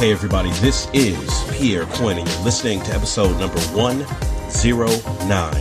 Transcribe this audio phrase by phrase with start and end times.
[0.00, 5.54] Hey, everybody, this is Pierre Quinn, and you're listening to episode number 109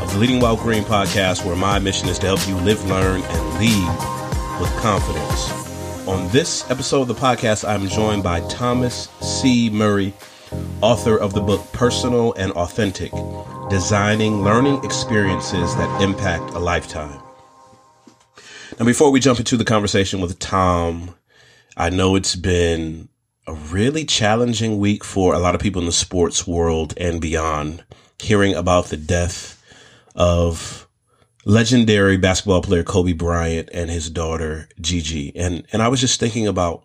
[0.00, 3.20] of the Leading While Green podcast, where my mission is to help you live, learn,
[3.20, 5.50] and lead with confidence.
[6.06, 9.70] On this episode of the podcast, I'm joined by Thomas C.
[9.70, 10.14] Murray,
[10.80, 13.10] author of the book Personal and Authentic
[13.70, 17.20] Designing Learning Experiences That Impact a Lifetime.
[18.78, 21.16] Now, before we jump into the conversation with Tom,
[21.76, 23.08] I know it's been
[23.48, 27.82] a really challenging week for a lot of people in the sports world and beyond,
[28.18, 29.62] hearing about the death
[30.14, 30.86] of
[31.46, 35.34] legendary basketball player Kobe Bryant and his daughter Gigi.
[35.34, 36.84] And and I was just thinking about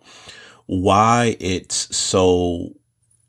[0.65, 2.69] why it's so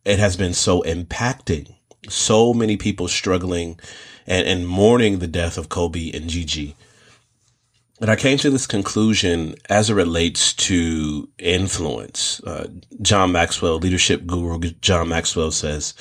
[0.05, 1.75] it has been so impacting.
[2.09, 3.81] So many people struggling
[4.29, 6.77] and, and mourning the death of Kobe and Gigi.
[8.05, 12.39] And I came to this conclusion as it relates to influence.
[12.45, 12.69] Uh,
[13.01, 15.95] John Maxwell, leadership guru John Maxwell says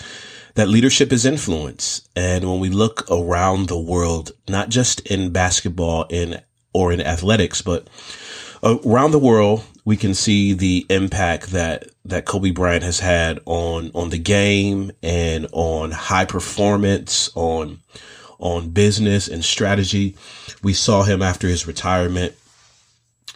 [0.55, 2.05] that leadership is influence.
[2.13, 6.41] And when we look around the world, not just in basketball in,
[6.73, 7.87] or in athletics, but
[8.61, 13.91] around the world, we can see the impact that, that Kobe Bryant has had on,
[13.95, 17.79] on the game and on high performance, on,
[18.43, 20.15] on business and strategy.
[20.61, 22.35] We saw him after his retirement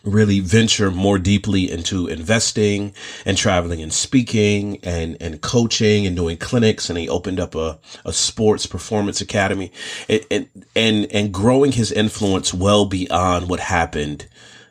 [0.03, 2.93] really venture more deeply into investing
[3.25, 6.89] and traveling and speaking and, and coaching and doing clinics.
[6.89, 9.71] And he opened up a, a sports performance academy
[10.09, 14.27] and, and, and, growing his influence well beyond what happened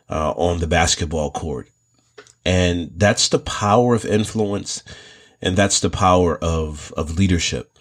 [0.09, 1.67] uh, on the basketball court.
[2.45, 4.83] And that's the power of influence.
[5.41, 7.76] And that's the power of, of leadership.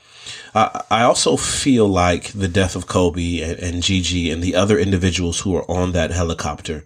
[0.56, 5.40] I also feel like the death of Kobe and, and Gigi and the other individuals
[5.40, 6.84] who are on that helicopter,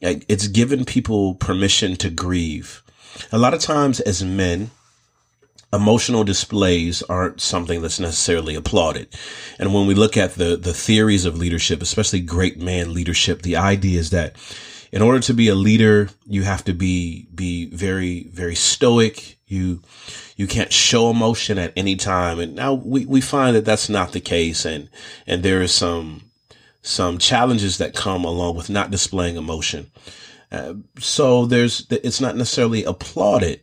[0.00, 2.82] it's given people permission to grieve.
[3.30, 4.70] A lot of times as men,
[5.72, 9.08] emotional displays aren't something that's necessarily applauded.
[9.58, 13.56] And when we look at the, the theories of leadership, especially great man leadership, the
[13.56, 14.36] idea is that
[14.92, 19.38] in order to be a leader, you have to be, be very, very stoic.
[19.46, 19.82] You,
[20.36, 22.38] you can't show emotion at any time.
[22.38, 24.64] And now we, we find that that's not the case.
[24.64, 24.88] And,
[25.26, 26.22] and there is some,
[26.82, 29.90] some challenges that come along with not displaying emotion.
[30.52, 33.60] Uh, so there's, it's not necessarily applauded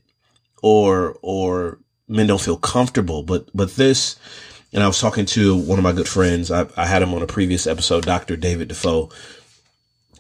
[0.62, 4.18] or, or men don't feel comfortable, but, but this,
[4.74, 6.50] and I was talking to one of my good friends.
[6.50, 8.36] I, I had him on a previous episode, Dr.
[8.36, 9.10] David Defoe,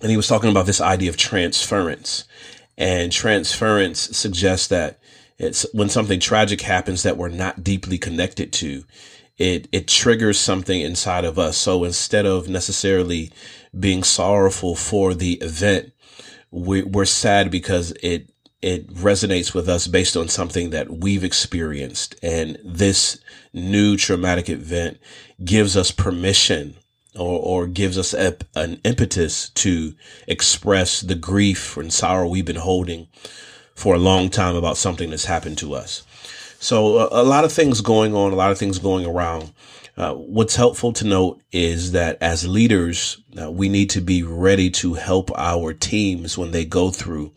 [0.03, 2.25] and he was talking about this idea of transference.
[2.77, 4.99] And transference suggests that
[5.39, 8.83] it's when something tragic happens that we're not deeply connected to,
[9.37, 11.55] it, it triggers something inside of us.
[11.55, 13.31] So instead of necessarily
[13.79, 15.93] being sorrowful for the event,
[16.51, 18.29] we, we're sad because it,
[18.61, 22.15] it resonates with us based on something that we've experienced.
[22.21, 23.19] And this
[23.53, 24.99] new traumatic event
[25.45, 26.75] gives us permission
[27.15, 29.93] or, or gives us an impetus to
[30.27, 33.07] express the grief and sorrow we've been holding
[33.75, 36.03] for a long time about something that's happened to us.
[36.59, 39.51] So a, a lot of things going on, a lot of things going around.
[39.95, 44.69] Uh, what's helpful to note is that as leaders, uh, we need to be ready
[44.71, 47.31] to help our teams when they go through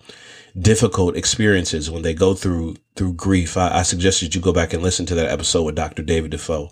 [0.59, 3.59] difficult experiences, when they go through through grief.
[3.59, 6.03] I, I suggest that you go back and listen to that episode with Dr.
[6.03, 6.71] David Defoe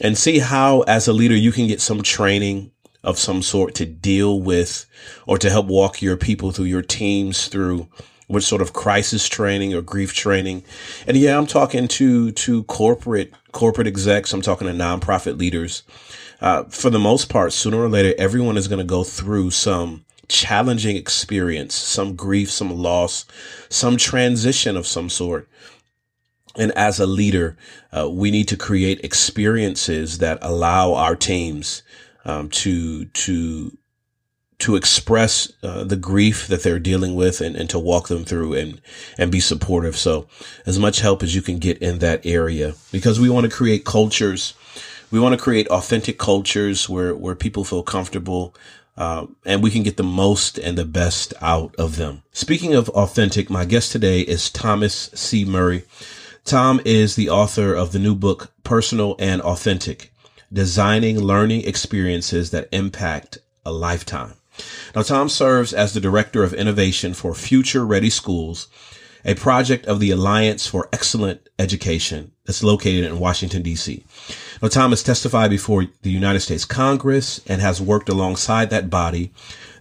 [0.00, 2.70] and see how, as a leader, you can get some training
[3.02, 4.86] of some sort to deal with
[5.26, 7.88] or to help walk your people through your teams through
[8.26, 10.64] what sort of crisis training or grief training.
[11.06, 14.32] And yeah, I'm talking to, to corporate, corporate execs.
[14.32, 15.84] I'm talking to nonprofit leaders.
[16.40, 20.04] Uh, for the most part, sooner or later, everyone is going to go through some
[20.28, 23.24] challenging experience, some grief, some loss,
[23.68, 25.48] some transition of some sort.
[26.58, 27.56] And as a leader,
[27.96, 31.82] uh, we need to create experiences that allow our teams
[32.24, 33.76] um, to to
[34.58, 38.54] to express uh, the grief that they're dealing with and, and to walk them through
[38.54, 38.80] and
[39.18, 39.96] and be supportive.
[39.96, 40.26] So
[40.64, 43.84] as much help as you can get in that area because we want to create
[43.84, 44.54] cultures.
[45.10, 48.54] We want to create authentic cultures where where people feel comfortable.
[48.96, 52.22] Uh, and we can get the most and the best out of them.
[52.32, 55.44] Speaking of authentic, my guest today is Thomas C.
[55.44, 55.84] Murray.
[56.46, 60.12] Tom is the author of the new book, Personal and Authentic,
[60.52, 64.34] Designing Learning Experiences That Impact a Lifetime.
[64.94, 68.68] Now, Tom serves as the Director of Innovation for Future Ready Schools,
[69.24, 74.04] a project of the Alliance for Excellent Education that's located in Washington, D.C.
[74.62, 79.32] Now, Tom has testified before the United States Congress and has worked alongside that body,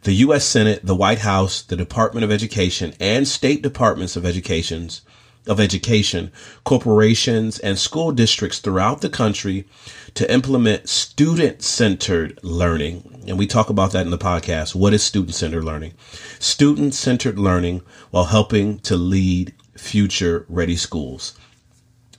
[0.02, 0.44] the U.S.
[0.44, 5.02] Senate, the White House, the Department of Education, and state departments of educations
[5.48, 6.32] of Education,
[6.64, 9.66] corporations, and school districts throughout the country
[10.14, 13.24] to implement student centered learning.
[13.28, 14.76] And we talk about that in the podcast.
[14.76, 15.94] What is student centered learning?
[16.40, 17.82] Student centered learning
[18.12, 21.38] while helping to lead future ready schools.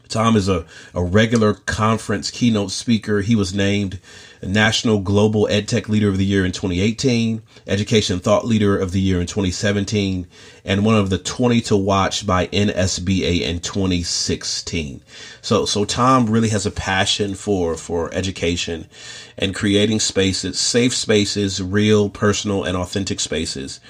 [0.08, 0.64] Tom is a,
[0.94, 3.23] a regular conference keynote speaker.
[3.23, 3.99] He was named
[4.46, 9.20] National Global EdTech Leader of the Year in 2018, Education Thought Leader of the Year
[9.20, 10.26] in 2017,
[10.64, 15.02] and one of the 20 to watch by NSBA in 2016.
[15.43, 18.88] So, so Tom really has a passion for, for education
[19.37, 23.81] and creating spaces, safe spaces, real, personal, and authentic spaces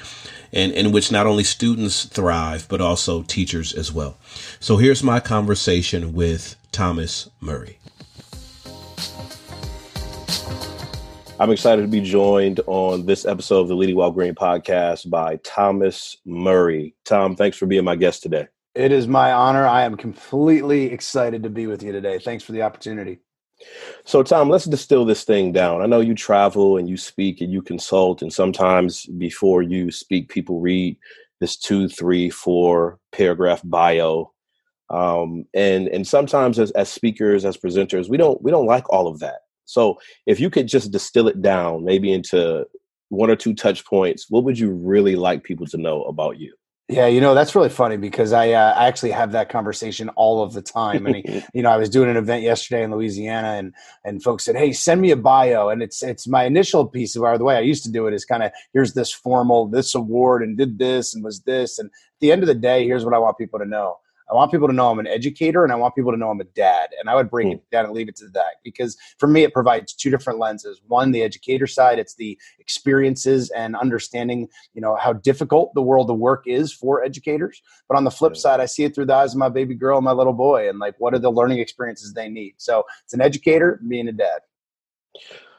[0.53, 4.17] and in which not only students thrive, but also teachers as well.
[4.61, 7.76] So here's my conversation with Thomas Murray.
[11.39, 15.37] I'm excited to be joined on this episode of the Leading While Green podcast by
[15.45, 16.95] Thomas Murray.
[17.05, 18.49] Tom, thanks for being my guest today.
[18.75, 19.67] It is my honor.
[19.67, 22.19] I am completely excited to be with you today.
[22.19, 23.21] Thanks for the opportunity.
[24.05, 25.83] So, Tom, let's distill this thing down.
[25.83, 30.31] I know you travel and you speak and you consult, and sometimes before you speak,
[30.31, 30.97] people read
[31.41, 34.33] this two, three, four paragraph bio.
[34.89, 39.07] Um, and and sometimes as, as speakers, as presenters, we don't we don't like all
[39.07, 39.41] of that.
[39.67, 42.67] So if you could just distill it down, maybe into
[43.09, 46.55] one or two touch points, what would you really like people to know about you?
[46.89, 50.41] Yeah, you know that's really funny because I uh, I actually have that conversation all
[50.41, 51.05] of the time.
[51.07, 53.75] And he, you know, I was doing an event yesterday in Louisiana, and
[54.05, 57.25] and folks said, "Hey, send me a bio." And it's it's my initial piece of
[57.25, 59.97] our the way I used to do it is kind of here's this formal this
[59.97, 63.05] award and did this and was this, and at the end of the day, here's
[63.05, 63.97] what I want people to know.
[64.31, 66.41] I want people to know I'm an educator and I want people to know I'm
[66.41, 66.91] a dad.
[66.99, 67.55] And I would bring mm.
[67.55, 70.81] it down and leave it to that because for me, it provides two different lenses.
[70.87, 76.11] One, the educator side, it's the experiences and understanding, you know, how difficult the world
[76.11, 77.63] of work is for educators.
[77.89, 79.99] But on the flip side, I see it through the eyes of my baby girl
[79.99, 82.55] and my little boy and like, what are the learning experiences they need?
[82.57, 84.41] So it's an educator being a dad.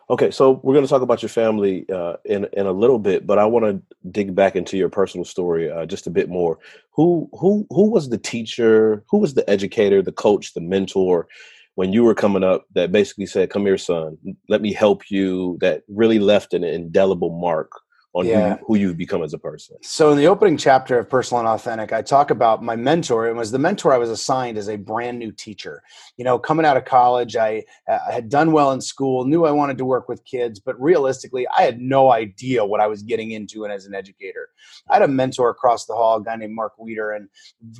[0.09, 3.27] Okay, so we're going to talk about your family uh, in in a little bit,
[3.27, 6.59] but I want to dig back into your personal story uh, just a bit more.
[6.91, 9.03] Who who who was the teacher?
[9.09, 11.27] Who was the educator, the coach, the mentor
[11.75, 14.17] when you were coming up that basically said, "Come here, son,
[14.47, 17.71] let me help you." That really left an indelible mark
[18.17, 18.57] on yeah.
[18.57, 19.77] who, who you've become as a person.
[19.83, 23.27] So in the opening chapter of Personal and Authentic, I talk about my mentor.
[23.27, 25.83] It was the mentor I was assigned as a brand new teacher.
[26.17, 29.51] You know, coming out of college, I, I had done well in school, knew I
[29.51, 33.31] wanted to work with kids, but realistically, I had no idea what I was getting
[33.31, 34.49] into and as an educator.
[34.89, 37.29] I had a mentor across the hall, a guy named Mark Weeder, and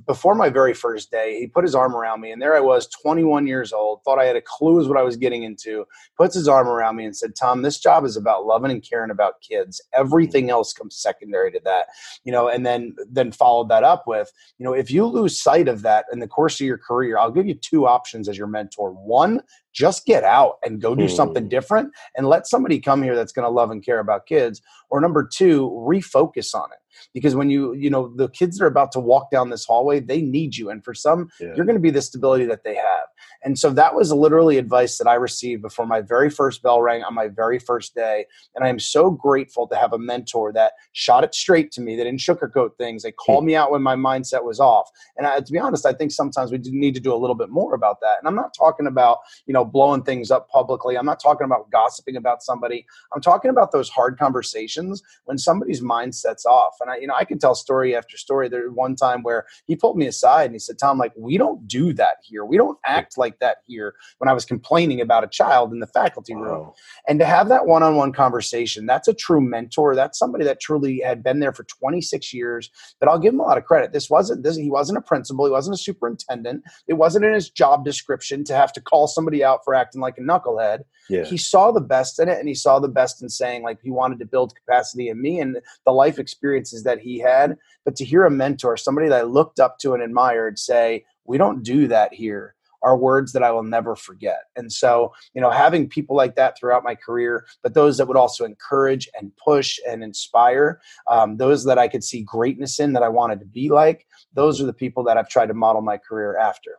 [0.05, 2.87] before my very first day, he put his arm around me, and there I was,
[3.01, 5.85] 21 years old, thought I had a clue as what I was getting into,
[6.17, 9.11] puts his arm around me and said, Tom, this job is about loving and caring
[9.11, 9.81] about kids.
[9.93, 11.87] Every everything else comes secondary to that
[12.23, 15.67] you know and then then followed that up with you know if you lose sight
[15.67, 18.47] of that in the course of your career i'll give you two options as your
[18.47, 18.91] mentor.
[18.91, 19.41] One
[19.77, 21.49] just get out and go do something hmm.
[21.49, 24.59] different and let somebody come here that's going to love and care about kids.
[24.89, 26.79] Or number two refocus on it.
[27.13, 29.99] Because when you you know the kids that are about to walk down this hallway
[29.99, 30.69] they need you.
[30.69, 31.53] And for some yeah.
[31.55, 33.07] you're going to be the stability that they have.
[33.43, 37.03] And so that was literally advice that i received before my very first bell rang
[37.03, 38.25] on my very first day.
[38.55, 41.95] And i am so grateful to have a mentor that shot it straight to me.
[41.95, 43.03] That didn't sugarcoat things.
[43.03, 44.89] They called me out when my mindset was off.
[45.17, 47.49] And I, to be honest i think sometimes we need to do a little bit
[47.49, 48.17] more about that.
[48.19, 51.69] And i'm not talking about you know blowing things up publicly i'm not talking about
[51.71, 56.97] gossiping about somebody i'm talking about those hard conversations when somebody's mindset's off and I,
[56.97, 58.47] you know, I can tell story after story.
[58.47, 61.67] There one time where he pulled me aside and he said, Tom, like, we don't
[61.67, 62.45] do that here.
[62.45, 65.87] We don't act like that here when I was complaining about a child in the
[65.87, 66.41] faculty wow.
[66.41, 66.71] room.
[67.07, 69.95] And to have that one on one conversation, that's a true mentor.
[69.95, 72.69] That's somebody that truly had been there for 26 years.
[72.99, 73.93] But I'll give him a lot of credit.
[73.93, 76.63] This wasn't this, he wasn't a principal, he wasn't a superintendent.
[76.87, 80.17] It wasn't in his job description to have to call somebody out for acting like
[80.17, 80.81] a knucklehead.
[81.09, 81.23] Yeah.
[81.23, 83.91] He saw the best in it and he saw the best in saying like he
[83.91, 87.57] wanted to build capacity in me and the life experiences that he had.
[87.85, 91.37] But to hear a mentor, somebody that I looked up to and admired say, we
[91.37, 94.43] don't do that here are words that I will never forget.
[94.55, 98.17] And so, you know, having people like that throughout my career, but those that would
[98.17, 103.03] also encourage and push and inspire, um, those that I could see greatness in that
[103.03, 105.97] I wanted to be like, those are the people that I've tried to model my
[105.97, 106.77] career after.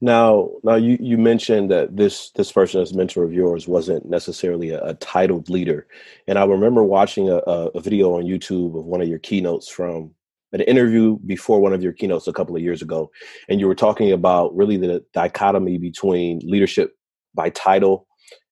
[0.00, 4.70] Now, now you, you mentioned that this this person as mentor of yours wasn't necessarily
[4.70, 5.86] a, a titled leader,
[6.26, 10.12] and I remember watching a, a, video on YouTube of one of your keynotes from
[10.52, 13.10] an interview before one of your keynotes a couple of years ago,
[13.48, 16.94] and you were talking about really the dichotomy between leadership
[17.34, 18.06] by title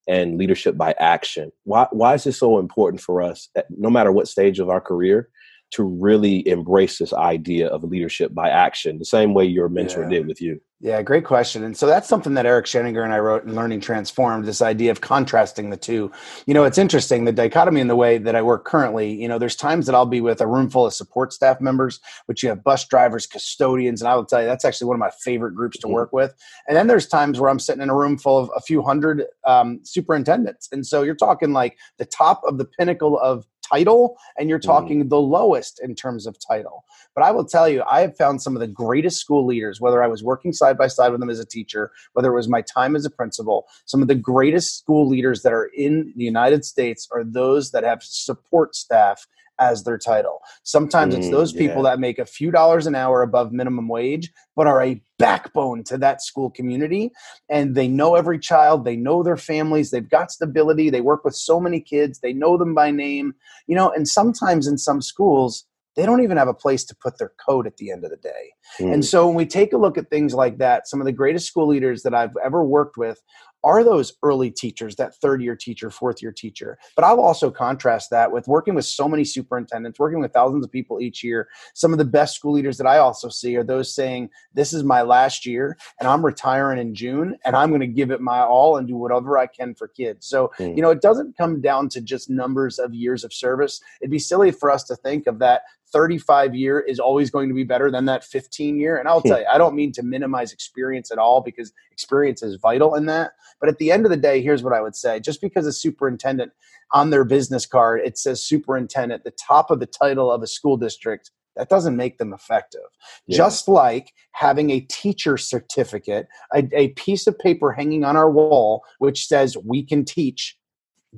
[0.09, 1.51] and leadership by action.
[1.65, 5.29] Why why is this so important for us, no matter what stage of our career,
[5.73, 10.09] to really embrace this idea of leadership by action, the same way your mentor yeah.
[10.09, 10.61] did with you?
[10.79, 11.65] Yeah, great question.
[11.65, 14.91] And so that's something that Eric Sheninger and I wrote in Learning Transformed this idea
[14.91, 16.13] of contrasting the two.
[16.47, 19.11] You know, it's interesting the dichotomy in the way that I work currently.
[19.11, 21.99] You know, there's times that I'll be with a room full of support staff members,
[22.27, 25.01] which you have bus drivers, custodians, and I will tell you that's actually one of
[25.01, 25.95] my favorite groups to mm-hmm.
[25.95, 26.35] work with.
[26.69, 29.25] And then there's times where I'm sitting in a room full of a few hundred
[29.47, 30.69] um, superintendents.
[30.73, 34.67] And so you're talking like the top of the pinnacle of title and you're mm.
[34.67, 35.09] talking mm.
[35.09, 36.85] the lowest in terms of title.
[37.15, 40.03] But I will tell you, I have found some of the greatest school leaders, whether
[40.03, 42.63] I was working side by side with them as a teacher, whether it was my
[42.63, 46.65] time as a principal, some of the greatest school leaders that are in the United
[46.65, 49.27] States are those that have support staff
[49.59, 50.41] as their title.
[50.63, 54.33] Sometimes mm, it's those people that make a few dollars an hour above minimum wage,
[54.55, 57.11] but are a backbone to that school community.
[57.49, 61.35] And they know every child, they know their families, they've got stability, they work with
[61.35, 63.35] so many kids, they know them by name,
[63.67, 65.65] you know, and sometimes in some schools,
[65.97, 68.19] they don't even have a place to put their coat at the end of the
[68.19, 68.53] day.
[68.79, 68.95] Mm.
[68.95, 71.47] And so when we take a look at things like that, some of the greatest
[71.47, 73.23] school leaders that I've ever worked with
[73.65, 76.79] are those early teachers, that third year teacher, fourth year teacher.
[76.95, 80.71] But I'll also contrast that with working with so many superintendents, working with thousands of
[80.71, 81.49] people each year.
[81.75, 84.85] Some of the best school leaders that I also see are those saying, This is
[84.85, 88.41] my last year and I'm retiring in June and I'm going to give it my
[88.41, 90.27] all and do whatever I can for kids.
[90.27, 90.77] So, mm.
[90.77, 93.81] you know, it doesn't come down to just numbers of years of service.
[94.01, 97.55] It'd be silly for us to think of that 35 year is always going to
[97.55, 98.99] be better than that 15 year.
[98.99, 99.29] And I'll hmm.
[99.29, 103.07] tell you, I don't mean to minimize experience at all because experience is vital in
[103.07, 103.33] that.
[103.61, 105.73] But at the end of the day, here's what I would say just because a
[105.73, 106.53] superintendent
[106.93, 110.77] on their business card, it says superintendent, the top of the title of a school
[110.77, 112.83] district, that doesn't make them effective.
[113.27, 113.39] Yeah.
[113.39, 118.85] Just like having a teacher certificate, a, a piece of paper hanging on our wall
[118.99, 120.59] which says we can teach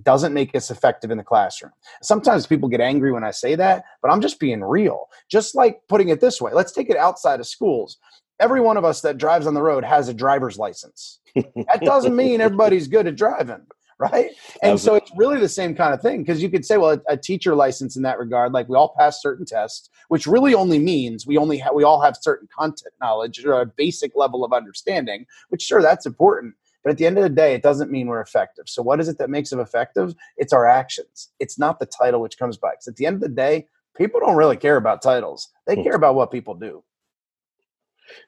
[0.02, 1.72] doesn't make us effective in the classroom.
[2.02, 5.06] Sometimes people get angry when I say that, but I'm just being real.
[5.28, 7.98] Just like putting it this way, let's take it outside of schools.
[8.40, 11.20] Every one of us that drives on the road has a driver's license.
[11.34, 13.66] that doesn't mean everybody's good at driving,
[13.98, 14.30] right?
[14.62, 17.12] And so it's really the same kind of thing because you could say, well, a,
[17.12, 20.78] a, teacher license in that regard, like we all pass certain tests, which really only
[20.78, 24.52] means we only have we all have certain content knowledge or a basic level of
[24.52, 25.26] understanding.
[25.48, 26.54] Which sure, that's important.
[26.84, 28.68] But at the end of the day, it doesn't mean we're effective.
[28.68, 30.14] So, what is it that makes them effective?
[30.36, 31.30] It's our actions.
[31.40, 32.70] It's not the title which comes by.
[32.70, 33.66] Because at the end of the day,
[33.96, 35.48] people don't really care about titles.
[35.66, 35.82] They hmm.
[35.82, 36.82] care about what people do.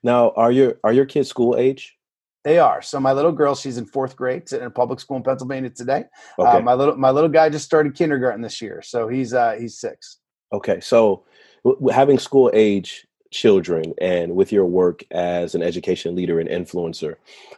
[0.03, 1.97] Now, are your are your kids school age?
[2.45, 2.81] They are.
[2.81, 6.05] So my little girl, she's in fourth grade in a public school in Pennsylvania today.
[6.39, 6.59] Uh, okay.
[6.59, 9.79] Uh, my little my little guy just started kindergarten this year, so he's uh, he's
[9.79, 10.19] six.
[10.53, 11.25] Okay, so
[11.65, 17.15] w- having school age children and with your work as an education leader and influencer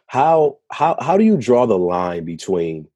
[0.07, 2.87] how how how do you draw the line between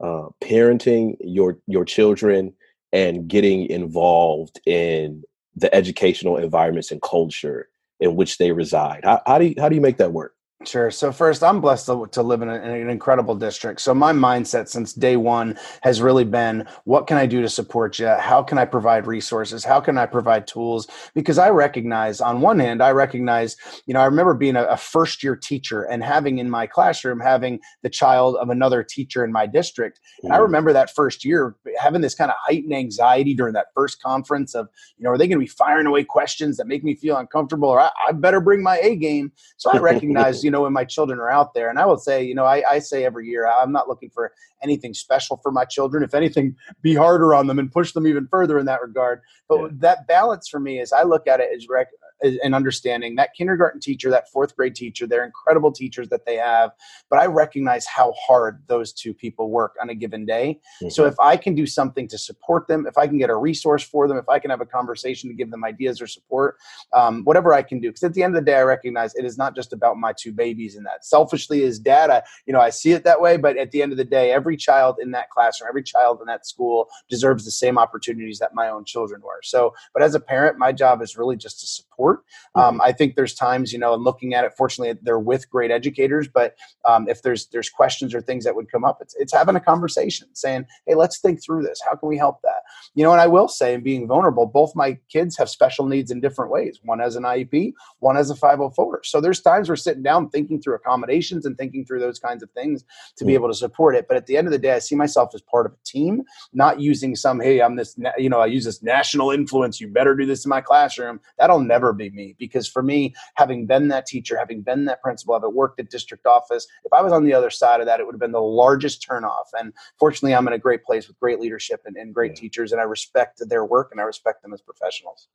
[0.00, 2.52] uh, parenting your your children
[2.92, 5.22] and getting involved in
[5.54, 7.68] the educational environments and culture
[8.04, 9.00] in which they reside.
[9.04, 10.90] How, how do you how do you make that work Sure.
[10.90, 13.80] So first, I'm blessed to, to live in, a, in, an incredible district.
[13.80, 17.98] So my mindset since day one has really been, what can I do to support
[17.98, 18.06] you?
[18.06, 19.64] How can I provide resources?
[19.64, 20.86] How can I provide tools?
[21.14, 23.56] Because I recognize, on one hand, I recognize,
[23.86, 27.20] you know, I remember being a, a first year teacher and having in my classroom
[27.20, 30.00] having the child of another teacher in my district.
[30.22, 30.42] And I mm.
[30.42, 34.68] remember that first year having this kind of heightened anxiety during that first conference of,
[34.96, 37.68] you know, are they going to be firing away questions that make me feel uncomfortable,
[37.68, 39.32] or I, I better bring my A game?
[39.58, 41.68] So I recognize, you know know, when my children are out there.
[41.68, 44.32] And I will say, you know, I, I say every year, I'm not looking for
[44.62, 46.02] anything special for my children.
[46.02, 49.20] If anything, be harder on them and push them even further in that regard.
[49.48, 49.68] But yeah.
[49.78, 51.88] that balance for me is I look at it as rec-
[52.24, 56.72] and understanding that kindergarten teacher, that fourth grade teacher, they're incredible teachers that they have.
[57.10, 60.60] But I recognize how hard those two people work on a given day.
[60.82, 60.90] Mm-hmm.
[60.90, 63.82] So if I can do something to support them, if I can get a resource
[63.82, 66.56] for them, if I can have a conversation to give them ideas or support,
[66.92, 67.88] um, whatever I can do.
[67.88, 70.12] Because at the end of the day, I recognize it is not just about my
[70.12, 71.04] two babies and that.
[71.04, 73.36] Selfishly, as dad, I you know I see it that way.
[73.36, 76.26] But at the end of the day, every child in that classroom, every child in
[76.26, 79.40] that school deserves the same opportunities that my own children were.
[79.42, 82.20] So, but as a parent, my job is really just to support support.
[82.54, 82.82] Um, mm-hmm.
[82.82, 86.28] I think there's times, you know, and looking at it, fortunately, they're with great educators.
[86.28, 89.56] But um, if there's there's questions or things that would come up, it's it's having
[89.56, 91.80] a conversation, saying, "Hey, let's think through this.
[91.84, 92.62] How can we help that?"
[92.94, 96.10] You know, and I will say, and being vulnerable, both my kids have special needs
[96.10, 96.80] in different ways.
[96.82, 99.02] One has an IEP, one has a 504.
[99.04, 102.50] So there's times we're sitting down thinking through accommodations and thinking through those kinds of
[102.50, 102.84] things
[103.16, 103.36] to be mm.
[103.36, 104.06] able to support it.
[104.08, 106.22] But at the end of the day, I see myself as part of a team,
[106.52, 109.80] not using some, "Hey, I'm this," you know, I use this national influence.
[109.80, 111.20] You better do this in my classroom.
[111.38, 115.34] That'll never be me because for me, having been that teacher, having been that principal,
[115.34, 118.06] having worked at district office, if I was on the other side of that, it
[118.06, 119.46] would have been the largest turnoff.
[119.58, 122.40] And fortunately, I'm in a great place with great leadership and, and great yeah.
[122.40, 125.28] teachers and I respect their work and I respect them as professionals.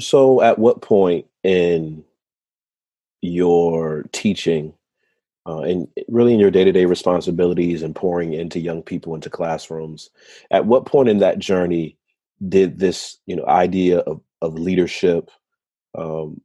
[0.00, 2.04] So, at what point in
[3.22, 4.74] your teaching
[5.46, 10.10] uh, and really in your day-to-day responsibilities and pouring into young people into classrooms
[10.50, 11.96] at what point in that journey
[12.48, 15.30] did this you know idea of, of leadership
[15.96, 16.40] um,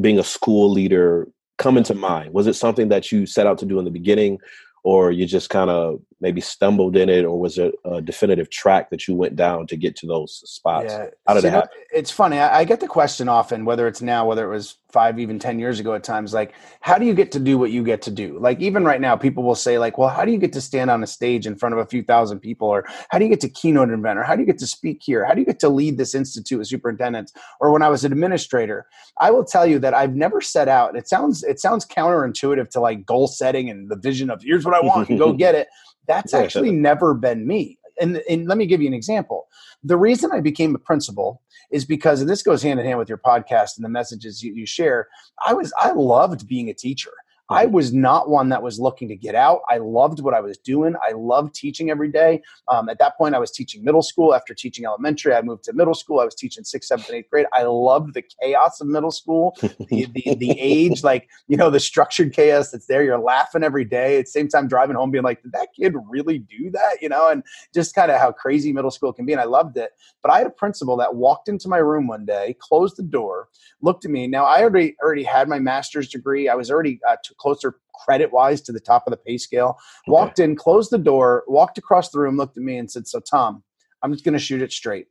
[0.00, 1.28] being a school leader
[1.58, 4.38] come into mind was it something that you set out to do in the beginning
[4.82, 8.90] or you just kind of maybe stumbled in it, or was it a definitive track
[8.90, 10.86] that you went down to get to those spots?
[10.88, 11.06] Yeah.
[11.26, 11.70] How did it happen?
[11.92, 12.38] It's funny.
[12.38, 15.58] I, I, get the question often, whether it's now, whether it was five, even 10
[15.58, 18.10] years ago at times, like, how do you get to do what you get to
[18.10, 18.38] do?
[18.38, 20.90] Like, even right now, people will say, like, well, how do you get to stand
[20.90, 22.68] on a stage in front of a few thousand people?
[22.68, 24.18] Or how do you get to keynote event?
[24.18, 25.24] Or how do you get to speak here?
[25.24, 27.32] How do you get to lead this institute of superintendents?
[27.60, 28.86] Or when I was an administrator,
[29.18, 32.80] I will tell you that I've never set out, it sounds, it sounds counterintuitive to
[32.80, 35.68] like goal setting and the vision of here's what I want and go get it.
[36.06, 37.78] That's actually never been me.
[38.00, 39.46] And, and let me give you an example.
[39.84, 43.08] The reason I became a principal is because, and this goes hand in hand with
[43.08, 45.08] your podcast and the messages you, you share.
[45.46, 47.12] I was I loved being a teacher.
[47.50, 49.62] I was not one that was looking to get out.
[49.68, 50.94] I loved what I was doing.
[51.02, 52.42] I loved teaching every day.
[52.68, 54.34] Um, at that point, I was teaching middle school.
[54.34, 56.20] After teaching elementary, I moved to middle school.
[56.20, 57.46] I was teaching sixth, seventh, and eighth grade.
[57.52, 61.80] I loved the chaos of middle school, the, the, the age, like, you know, the
[61.80, 63.02] structured chaos that's there.
[63.02, 64.18] You're laughing every day.
[64.18, 67.02] At the same time, driving home, being like, did that kid really do that?
[67.02, 67.42] You know, and
[67.74, 69.32] just kind of how crazy middle school can be.
[69.32, 69.90] And I loved it.
[70.22, 73.48] But I had a principal that walked into my room one day, closed the door,
[73.82, 74.28] looked at me.
[74.28, 76.48] Now, I already already had my master's degree.
[76.48, 79.78] I was already uh, closer credit wise to the top of the pay scale.
[80.08, 80.12] Okay.
[80.12, 83.20] Walked in, closed the door, walked across the room, looked at me, and said, So,
[83.20, 83.62] Tom,
[84.02, 85.06] I'm just going to shoot it straight.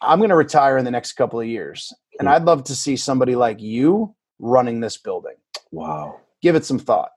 [0.00, 1.92] I'm going to retire in the next couple of years.
[2.18, 2.34] And hmm.
[2.34, 5.36] I'd love to see somebody like you running this building.
[5.70, 6.20] Wow.
[6.42, 7.10] Give it some thought.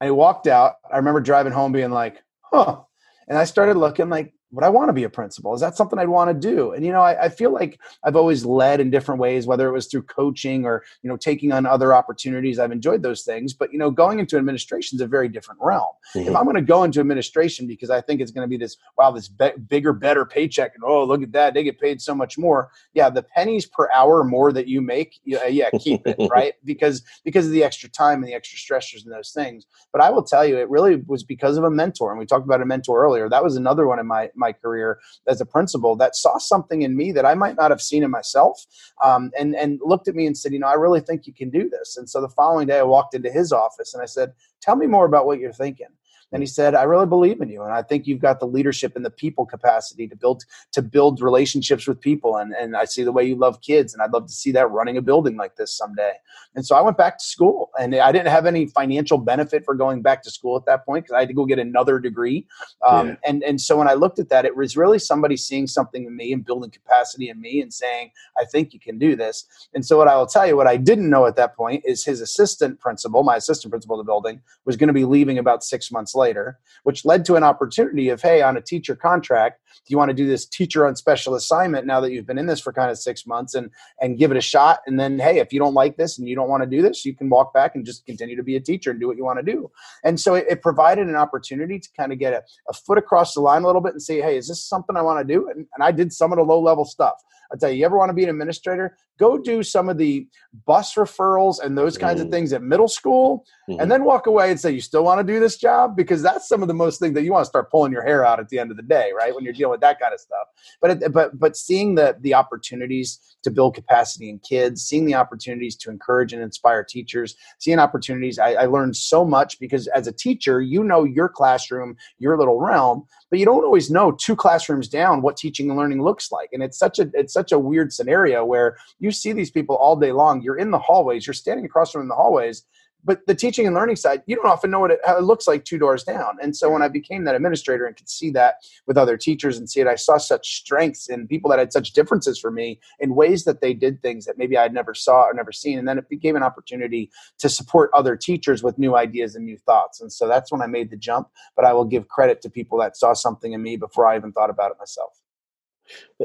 [0.00, 0.76] And he walked out.
[0.90, 2.80] I remember driving home being like, huh.
[3.28, 5.54] And I started looking like, would I want to be a principal?
[5.54, 6.72] Is that something I'd want to do?
[6.72, 9.72] And you know, I, I, feel like I've always led in different ways, whether it
[9.72, 12.58] was through coaching or you know taking on other opportunities.
[12.58, 15.92] I've enjoyed those things, but you know, going into administration is a very different realm.
[16.14, 16.30] Mm-hmm.
[16.30, 18.78] If I'm going to go into administration because I think it's going to be this
[18.96, 22.14] wow, this be- bigger, better paycheck, and oh, look at that, they get paid so
[22.14, 22.70] much more.
[22.94, 27.02] Yeah, the pennies per hour more that you make, yeah, yeah keep it right because
[27.22, 29.66] because of the extra time and the extra stressors and those things.
[29.92, 32.46] But I will tell you, it really was because of a mentor, and we talked
[32.46, 33.28] about a mentor earlier.
[33.28, 36.96] That was another one of my my career as a principal that saw something in
[36.96, 38.64] me that I might not have seen in myself,
[39.02, 41.50] um, and and looked at me and said, you know, I really think you can
[41.50, 41.96] do this.
[41.96, 44.86] And so the following day, I walked into his office and I said, tell me
[44.86, 45.88] more about what you're thinking.
[46.32, 47.62] And he said, I really believe in you.
[47.62, 51.20] And I think you've got the leadership and the people capacity to build to build
[51.22, 52.36] relationships with people.
[52.36, 53.94] And, and I see the way you love kids.
[53.94, 56.12] And I'd love to see that running a building like this someday.
[56.54, 59.74] And so I went back to school and I didn't have any financial benefit for
[59.74, 62.46] going back to school at that point because I had to go get another degree.
[62.86, 63.14] Um, yeah.
[63.24, 66.14] and, and so when I looked at that, it was really somebody seeing something in
[66.14, 69.46] me and building capacity in me and saying, I think you can do this.
[69.74, 72.04] And so what I will tell you, what I didn't know at that point is
[72.04, 75.64] his assistant principal, my assistant principal of the building, was going to be leaving about
[75.64, 79.92] six months later, which led to an opportunity of, hey, on a teacher contract, do
[79.92, 82.60] you want to do this teacher on special assignment now that you've been in this
[82.60, 84.80] for kind of six months and and give it a shot?
[84.86, 87.04] And then, hey, if you don't like this and you don't want to do this,
[87.04, 89.24] you can walk back and just continue to be a teacher and do what you
[89.24, 89.70] want to do.
[90.04, 93.34] And so it, it provided an opportunity to kind of get a, a, foot across
[93.34, 95.48] the line a little bit and say, hey, is this something I want to do?
[95.48, 97.14] And, and I did some of the low level stuff.
[97.52, 98.96] I tell you, you ever want to be an administrator?
[99.18, 100.26] Go do some of the
[100.66, 102.24] bus referrals and those kinds mm.
[102.24, 103.80] of things at middle school, mm-hmm.
[103.80, 106.48] and then walk away and say, "You still want to do this job?" Because that's
[106.48, 108.48] some of the most things that you want to start pulling your hair out at
[108.48, 109.34] the end of the day, right?
[109.34, 110.46] When you're dealing with that kind of stuff.
[110.80, 115.76] But but but seeing the the opportunities to build capacity in kids, seeing the opportunities
[115.76, 118.38] to encourage and inspire teachers, seeing opportunities.
[118.38, 122.60] I, I learned so much because as a teacher, you know your classroom, your little
[122.60, 126.50] realm, but you don't always know two classrooms down what teaching and learning looks like.
[126.52, 129.96] And it's such a it's such a weird scenario where you see these people all
[129.96, 130.42] day long.
[130.42, 132.64] You're in the hallways, you're standing across from them in the hallways,
[133.04, 135.64] but the teaching and learning side you don't often know what it, it looks like
[135.64, 136.36] two doors down.
[136.40, 138.56] And so when i became that administrator and could see that
[138.86, 141.92] with other teachers and see it i saw such strengths in people that had such
[141.92, 145.24] differences for me in ways that they did things that maybe i had never saw
[145.24, 145.78] or never seen.
[145.78, 149.58] And then it became an opportunity to support other teachers with new ideas and new
[149.58, 150.00] thoughts.
[150.00, 151.28] And so that's when i made the jump.
[151.56, 154.32] But i will give credit to people that saw something in me before i even
[154.32, 155.12] thought about it myself.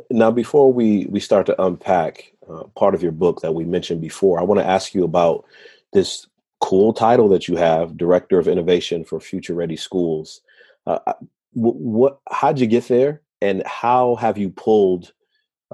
[0.09, 4.01] Now before we we start to unpack uh, part of your book that we mentioned
[4.01, 5.45] before i want to ask you about
[5.93, 6.27] this
[6.63, 10.39] cool title that you have, Director of Innovation for Future Ready Schools.
[10.87, 11.13] Uh, uh
[11.51, 12.19] what, what?
[12.31, 15.11] How'd you get there, and how have you pulled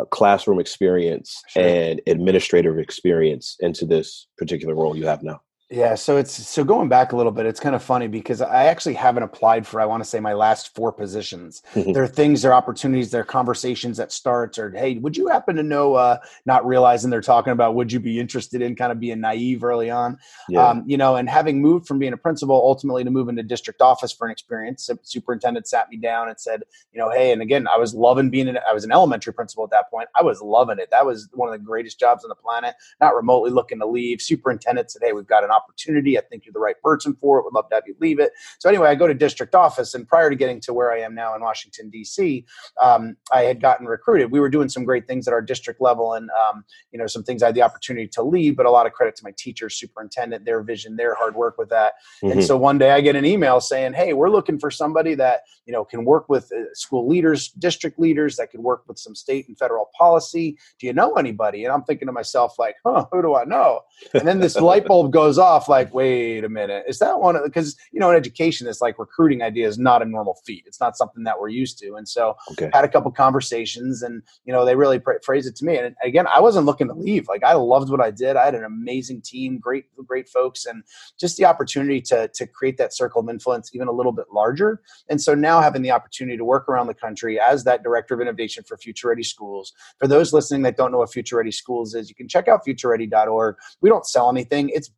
[0.06, 1.64] classroom experience sure.
[1.64, 5.42] and administrative experience into this particular role you have now?
[5.72, 8.66] Yeah, so it's so going back a little bit, it's kind of funny because I
[8.66, 11.62] actually haven't applied for I want to say my last four positions.
[11.76, 11.92] Mm-hmm.
[11.92, 15.28] There are things, there are opportunities, there are conversations that start or hey, would you
[15.28, 18.92] happen to know uh not realizing they're talking about would you be interested in kind
[18.92, 20.18] of being naive early on?
[20.48, 20.68] Yeah.
[20.68, 23.80] Um, you know, and having moved from being a principal ultimately to move into district
[23.80, 27.68] office for an experience, superintendent sat me down and said, you know, hey, and again,
[27.68, 30.10] I was loving being an I was an elementary principal at that point.
[30.16, 30.90] I was loving it.
[30.90, 34.20] That was one of the greatest jobs on the planet, not remotely looking to leave.
[34.20, 36.18] Superintendent said, Hey, we've got an opportunity.
[36.18, 37.46] I think you're the right person for it.
[37.46, 38.32] Would love to have you leave it.
[38.60, 41.14] So anyway, I go to district office, and prior to getting to where I am
[41.14, 42.46] now in Washington D.C.,
[42.82, 44.32] um, I had gotten recruited.
[44.32, 47.24] We were doing some great things at our district level, and um, you know some
[47.24, 48.56] things I had the opportunity to lead.
[48.56, 51.70] But a lot of credit to my teachers, superintendent, their vision, their hard work with
[51.70, 51.94] that.
[52.24, 52.40] Mm-hmm.
[52.40, 55.42] And so one day I get an email saying, "Hey, we're looking for somebody that
[55.66, 59.16] you know can work with uh, school leaders, district leaders, that can work with some
[59.16, 60.58] state and federal policy.
[60.80, 63.82] Do you know anybody?" And I'm thinking to myself, like, "Huh, who do I know?"
[64.14, 67.44] And then this light bulb goes off, like, wait a minute, is that one of
[67.44, 70.64] because you know in education, it's like recruiting idea is not a normal feat.
[70.68, 71.96] It's not something that we're used to.
[71.96, 72.70] And so okay.
[72.74, 75.78] had a couple conversations, and you know they really pra- phrased it to me.
[75.78, 77.28] And again, I wasn't looking to leave.
[77.28, 78.36] Like I loved what I did.
[78.36, 80.84] I had an amazing team, great great folks, and
[81.20, 84.82] just the opportunity to to create that circle of influence even a little bit larger.
[85.10, 88.22] And so now having the opportunity to work around the country as that director of
[88.22, 89.74] innovation for Future Ready Schools.
[90.00, 92.66] For those listening that don't know what Future Ready Schools is, you can check out
[92.66, 93.56] futureready.org.
[93.82, 94.70] We don't sell anything.
[94.70, 94.90] It's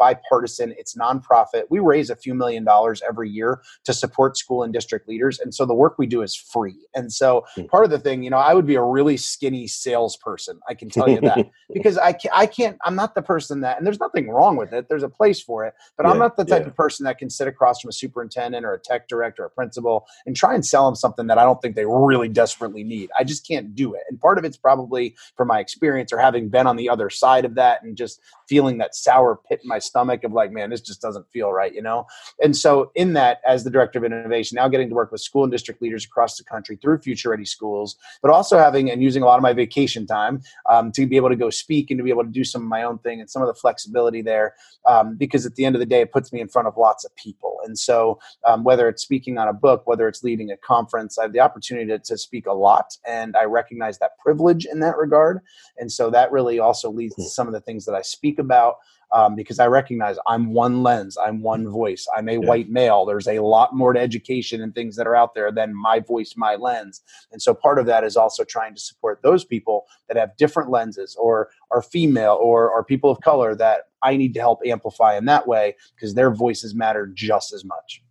[0.41, 0.73] bipartisan.
[0.77, 1.63] It's nonprofit.
[1.69, 5.39] We raise a few million dollars every year to support school and district leaders.
[5.39, 6.77] And so the work we do is free.
[6.95, 7.65] And so hmm.
[7.65, 10.59] part of the thing, you know, I would be a really skinny salesperson.
[10.67, 13.77] I can tell you that because I can't, I can't, I'm not the person that,
[13.77, 14.87] and there's nothing wrong with it.
[14.89, 16.67] There's a place for it, but yeah, I'm not the type yeah.
[16.69, 19.49] of person that can sit across from a superintendent or a tech director or a
[19.49, 23.09] principal and try and sell them something that I don't think they really desperately need.
[23.17, 24.01] I just can't do it.
[24.09, 27.45] And part of it's probably from my experience or having been on the other side
[27.45, 30.81] of that and just feeling that sour pit in my stomach of like, man, this
[30.81, 32.05] just doesn't feel right, you know?
[32.41, 35.43] And so, in that, as the director of innovation, now getting to work with school
[35.43, 39.23] and district leaders across the country through Future Ready Schools, but also having and using
[39.23, 42.03] a lot of my vacation time um, to be able to go speak and to
[42.03, 44.55] be able to do some of my own thing and some of the flexibility there,
[44.85, 47.05] um, because at the end of the day, it puts me in front of lots
[47.05, 47.50] of people.
[47.65, 51.23] And so, um, whether it's speaking on a book, whether it's leading a conference, I
[51.23, 54.97] have the opportunity to, to speak a lot, and I recognize that privilege in that
[54.97, 55.39] regard.
[55.77, 57.27] And so, that really also leads to hmm.
[57.27, 58.75] some of the things that I speak about
[59.13, 62.37] um, because I recognize I'm one lens, I'm one voice, I'm a yeah.
[62.39, 63.05] white male.
[63.05, 66.35] There's a lot more to education and things that are out there than my voice,
[66.37, 67.01] my lens.
[67.31, 70.69] And so part of that is also trying to support those people that have different
[70.69, 75.17] lenses or are female or are people of color that I need to help amplify
[75.17, 78.03] in that way because their voices matter just as much.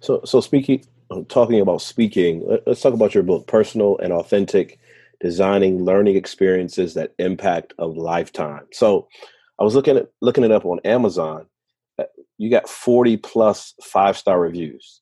[0.00, 0.84] So, so speaking,
[1.28, 4.78] talking about speaking, let's talk about your book, Personal and Authentic
[5.20, 8.66] Designing Learning Experiences That Impact a Lifetime.
[8.72, 9.08] So,
[9.58, 11.46] I was looking at looking it up on Amazon.
[11.98, 12.04] Uh,
[12.38, 15.00] you got 40 plus five star reviews,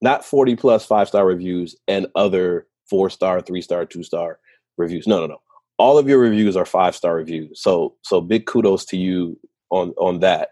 [0.00, 4.38] not 40 plus five star reviews and other four star, three star, two star
[4.76, 5.06] reviews.
[5.06, 5.40] No, no, no.
[5.78, 7.60] All of your reviews are five star reviews.
[7.60, 9.38] So, so big kudos to you
[9.70, 10.50] on on that.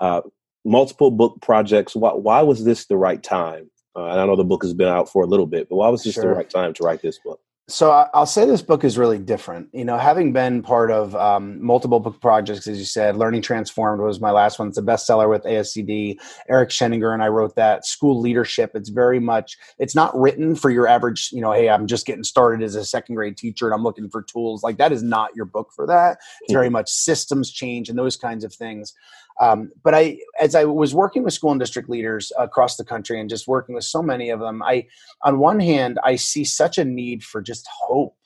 [0.00, 0.22] Uh,
[0.64, 1.94] multiple book projects.
[1.94, 3.70] Why, why was this the right time?
[3.96, 5.88] Uh, and I know the book has been out for a little bit, but why
[5.88, 6.24] was this sure.
[6.24, 7.40] the right time to write this book?
[7.66, 9.70] So I'll say this book is really different.
[9.72, 14.02] You know, having been part of um, multiple book projects, as you said, Learning Transformed
[14.02, 14.68] was my last one.
[14.68, 16.18] It's a bestseller with ASCD.
[16.50, 17.86] Eric Sheninger and I wrote that.
[17.86, 18.72] School leadership.
[18.74, 19.56] It's very much.
[19.78, 21.30] It's not written for your average.
[21.32, 24.10] You know, hey, I'm just getting started as a second grade teacher and I'm looking
[24.10, 24.62] for tools.
[24.62, 26.18] Like that is not your book for that.
[26.42, 28.92] It's very much systems change and those kinds of things.
[29.40, 33.18] Um, but I, as I was working with school and district leaders across the country
[33.18, 34.86] and just working with so many of them, I,
[35.22, 38.16] on one hand, I see such a need for just hope.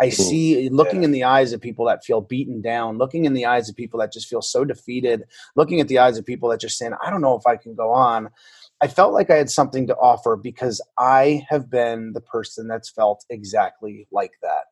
[0.00, 0.22] I mm-hmm.
[0.22, 1.06] see looking yeah.
[1.06, 3.98] in the eyes of people that feel beaten down, looking in the eyes of people
[4.00, 5.24] that just feel so defeated,
[5.56, 7.74] looking at the eyes of people that just saying, I don't know if I can
[7.74, 8.30] go on.
[8.80, 12.88] I felt like I had something to offer because I have been the person that's
[12.88, 14.66] felt exactly like that.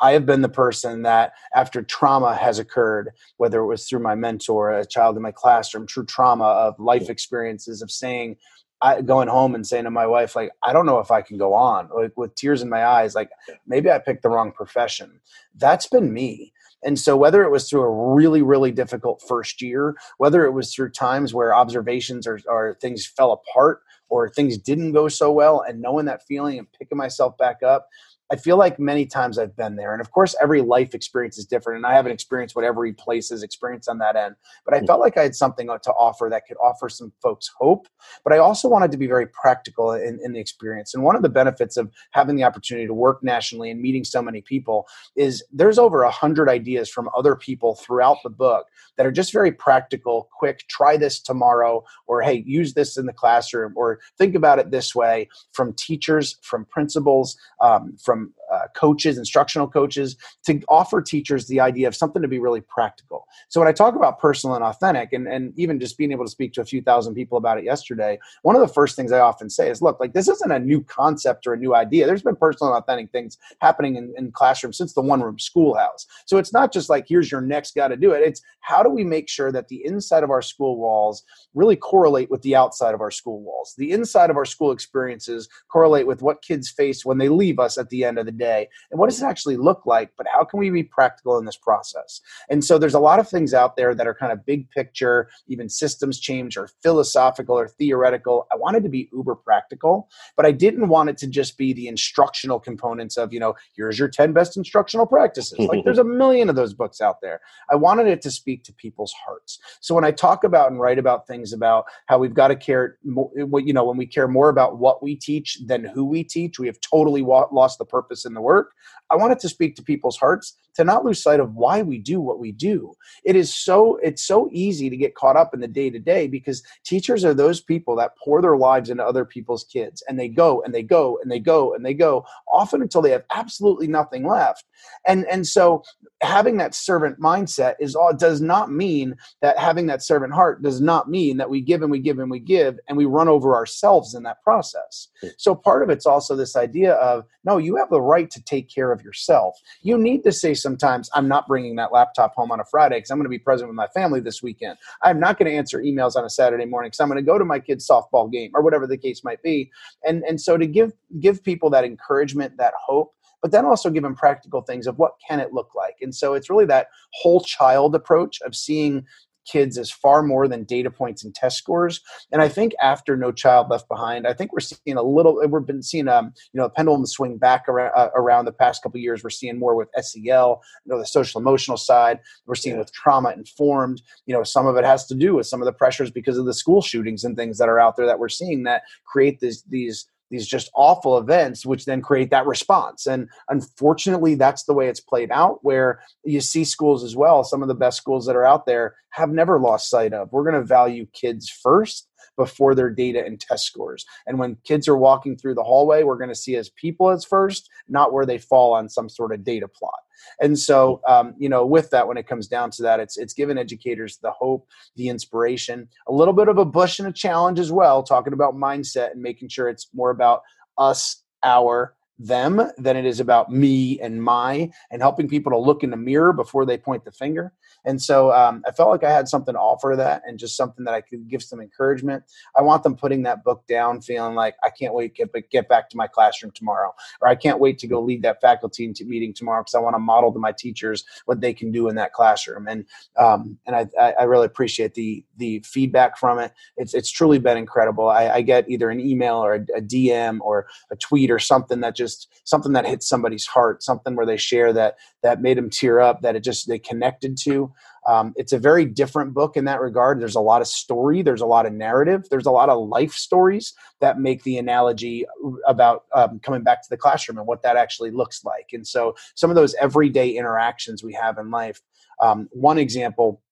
[0.00, 4.14] I have been the person that, after trauma has occurred, whether it was through my
[4.14, 8.36] mentor, a child in my classroom, true trauma of life experiences, of saying,
[8.80, 11.36] I, going home and saying to my wife, like, I don't know if I can
[11.36, 13.30] go on, like with tears in my eyes, like
[13.66, 15.20] maybe I picked the wrong profession.
[15.54, 16.52] That's been me.
[16.84, 20.72] And so, whether it was through a really, really difficult first year, whether it was
[20.72, 25.60] through times where observations or, or things fell apart or things didn't go so well,
[25.60, 27.88] and knowing that feeling and picking myself back up,
[28.30, 29.92] I feel like many times I've been there.
[29.92, 31.78] And of course, every life experience is different.
[31.78, 34.34] And I haven't experienced what every place has experienced on that end.
[34.64, 34.86] But I mm.
[34.86, 37.88] felt like I had something to offer that could offer some folks hope.
[38.24, 40.94] But I also wanted to be very practical in, in the experience.
[40.94, 44.20] And one of the benefits of having the opportunity to work nationally and meeting so
[44.20, 44.86] many people
[45.16, 49.32] is there's over a hundred ideas from other people throughout the book that are just
[49.32, 54.34] very practical, quick, try this tomorrow, or hey, use this in the classroom, or think
[54.34, 60.16] about it this way from teachers, from principals, um, from um, uh, coaches, instructional coaches,
[60.46, 63.26] to offer teachers the idea of something to be really practical.
[63.48, 66.30] So when I talk about personal and authentic, and, and even just being able to
[66.30, 69.20] speak to a few thousand people about it yesterday, one of the first things I
[69.20, 72.06] often say is, look, like this isn't a new concept or a new idea.
[72.06, 76.06] There's been personal and authentic things happening in, in classrooms since the one room schoolhouse.
[76.26, 78.22] So it's not just like, here's your next got to do it.
[78.22, 82.30] It's how do we make sure that the inside of our school walls really correlate
[82.30, 83.74] with the outside of our school walls?
[83.78, 87.78] The inside of our school experiences correlate with what kids face when they leave us
[87.78, 88.68] at the end of the day.
[88.90, 90.10] And what does it actually look like?
[90.16, 92.20] But how can we be practical in this process?
[92.48, 95.28] And so there's a lot of things out there that are kind of big picture,
[95.48, 98.46] even systems change or philosophical or theoretical.
[98.52, 101.88] I wanted to be uber practical, but I didn't want it to just be the
[101.88, 105.58] instructional components of, you know, here's your 10 best instructional practices.
[105.58, 107.40] like there's a million of those books out there.
[107.70, 109.58] I wanted it to speak to people's hearts.
[109.80, 112.98] So when I talk about and write about things about how we've got to care,
[113.04, 116.58] more you know, when we care more about what we teach than who we teach,
[116.58, 118.72] we have totally lost the purpose in the work.
[119.10, 122.20] I wanted to speak to people's hearts to not lose sight of why we do
[122.20, 122.94] what we do.
[123.24, 126.28] It is so it's so easy to get caught up in the day to day
[126.28, 130.28] because teachers are those people that pour their lives into other people's kids and they
[130.28, 133.88] go and they go and they go and they go often until they have absolutely
[133.88, 134.64] nothing left.
[135.04, 135.82] And and so
[136.22, 140.80] having that servant mindset is all does not mean that having that servant heart does
[140.80, 143.56] not mean that we give and we give and we give and we run over
[143.56, 145.08] ourselves in that process.
[145.20, 145.28] Hmm.
[145.38, 148.72] So part of it's also this idea of no, you have the right to take
[148.72, 149.58] care of yourself.
[149.82, 153.10] You need to say sometimes I'm not bringing that laptop home on a Friday because
[153.10, 154.76] I'm going to be present with my family this weekend.
[155.02, 157.38] I'm not going to answer emails on a Saturday morning because I'm going to go
[157.38, 159.70] to my kid's softball game or whatever the case might be.
[160.04, 164.02] And and so to give give people that encouragement, that hope, but then also give
[164.02, 165.94] them practical things of what can it look like.
[166.02, 169.06] And so it's really that whole child approach of seeing
[169.50, 172.00] kids as far more than data points and test scores.
[172.32, 175.40] And I think after No Child Left Behind, I think we're seeing a little.
[175.46, 178.82] We've been seeing um you know a pendulum swing back around, uh, around the past
[178.82, 179.22] couple years.
[179.22, 182.20] We're seeing more with SEL, you know, the social emotional side.
[182.46, 182.80] We're seeing yeah.
[182.80, 184.02] with trauma informed.
[184.26, 186.46] You know, some of it has to do with some of the pressures because of
[186.46, 189.62] the school shootings and things that are out there that we're seeing that create these
[189.68, 193.06] these these just awful events which then create that response.
[193.06, 197.62] And unfortunately that's the way it's played out where you see schools as well some
[197.62, 200.54] of the best schools that are out there have never lost sight of we're going
[200.54, 204.04] to value kids first before their data and test scores.
[204.26, 207.24] And when kids are walking through the hallway we're going to see as people as
[207.24, 210.00] first not where they fall on some sort of data plot
[210.40, 213.34] and so, um, you know, with that, when it comes down to that, it's it's
[213.34, 217.58] given educators the hope, the inspiration, a little bit of a push and a challenge
[217.58, 220.42] as well, talking about mindset and making sure it's more about
[220.78, 225.82] us, our, them than it is about me and my, and helping people to look
[225.82, 227.52] in the mirror before they point the finger.
[227.84, 230.84] And so um, I felt like I had something to offer that and just something
[230.84, 232.24] that I could give some encouragement.
[232.56, 235.68] I want them putting that book down, feeling like I can't wait to get, get
[235.68, 239.32] back to my classroom tomorrow, or I can't wait to go lead that faculty meeting
[239.32, 242.12] tomorrow because I want to model to my teachers what they can do in that
[242.12, 242.66] classroom.
[242.66, 242.84] And
[243.16, 246.52] um, and I, I really appreciate the the feedback from it.
[246.76, 248.08] It's it's truly been incredible.
[248.08, 251.80] I, I get either an email or a, a DM or a tweet or something
[251.80, 252.07] that just
[252.44, 256.22] something that hits somebody's heart, something where they share that that made them tear up,
[256.22, 257.72] that it just they connected to.
[258.06, 260.20] Um, it's a very different book in that regard.
[260.20, 263.12] There's a lot of story, there's a lot of narrative, there's a lot of life
[263.12, 265.26] stories that make the analogy
[265.66, 268.70] about um, coming back to the classroom and what that actually looks like.
[268.72, 271.80] And so, some of those everyday interactions we have in life.
[272.20, 273.42] Um, one example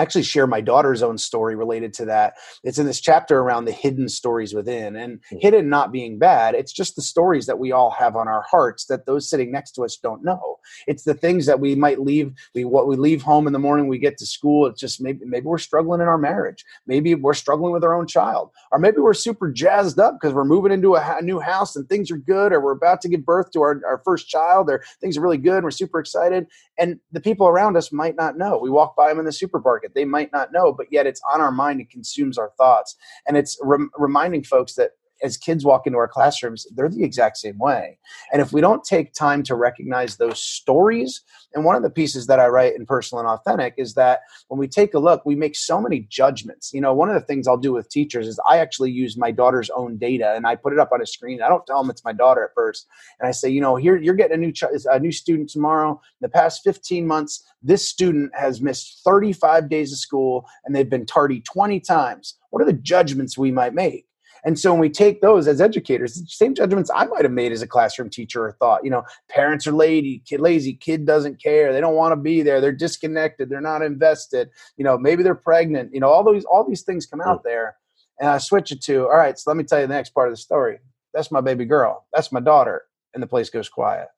[0.00, 2.34] actually share my daughter's own story related to that.
[2.64, 5.38] It's in this chapter around the hidden stories within, and mm-hmm.
[5.40, 6.54] hidden not being bad.
[6.54, 9.72] It's just the stories that we all have on our hearts that those sitting next
[9.72, 10.58] to us don't know.
[10.86, 12.32] It's the things that we might leave.
[12.54, 14.66] We what we leave home in the morning, we get to school.
[14.66, 16.64] It's just maybe maybe we're struggling in our marriage.
[16.86, 20.44] Maybe we're struggling with our own child, or maybe we're super jazzed up because we're
[20.44, 23.24] moving into a, a new house and things are good, or we're about to give
[23.24, 25.56] birth to our, our first child, or things are really good.
[25.56, 26.46] and We're super excited,
[26.78, 28.58] and the people around us might not know.
[28.58, 31.40] We walk by them in the supermarket they might not know, but yet it's on
[31.40, 32.96] our mind and consumes our thoughts.
[33.26, 34.90] And it's rem- reminding folks that
[35.22, 37.98] as kids walk into our classrooms, they're the exact same way.
[38.32, 41.22] And if we don't take time to recognize those stories,
[41.54, 44.58] and one of the pieces that I write in Personal and Authentic is that when
[44.58, 46.72] we take a look, we make so many judgments.
[46.72, 49.30] You know, one of the things I'll do with teachers is I actually use my
[49.30, 51.42] daughter's own data and I put it up on a screen.
[51.42, 52.86] I don't tell them it's my daughter at first.
[53.18, 55.92] And I say, you know, here you're getting a new ch- a new student tomorrow.
[55.92, 60.88] In the past 15 months, this student has missed 35 days of school and they've
[60.88, 62.36] been tardy 20 times.
[62.50, 64.06] What are the judgments we might make?
[64.44, 67.52] And so when we take those as educators, the same judgments I might have made
[67.52, 71.42] as a classroom teacher or thought, you know, parents are lazy, kid lazy, kid doesn't
[71.42, 75.22] care, they don't want to be there, they're disconnected, they're not invested, you know, maybe
[75.22, 77.76] they're pregnant, you know, all these all these things come out there.
[78.18, 80.28] And I switch it to, all right, so let me tell you the next part
[80.28, 80.78] of the story.
[81.14, 82.06] That's my baby girl.
[82.12, 82.82] That's my daughter.
[83.14, 84.08] And the place goes quiet.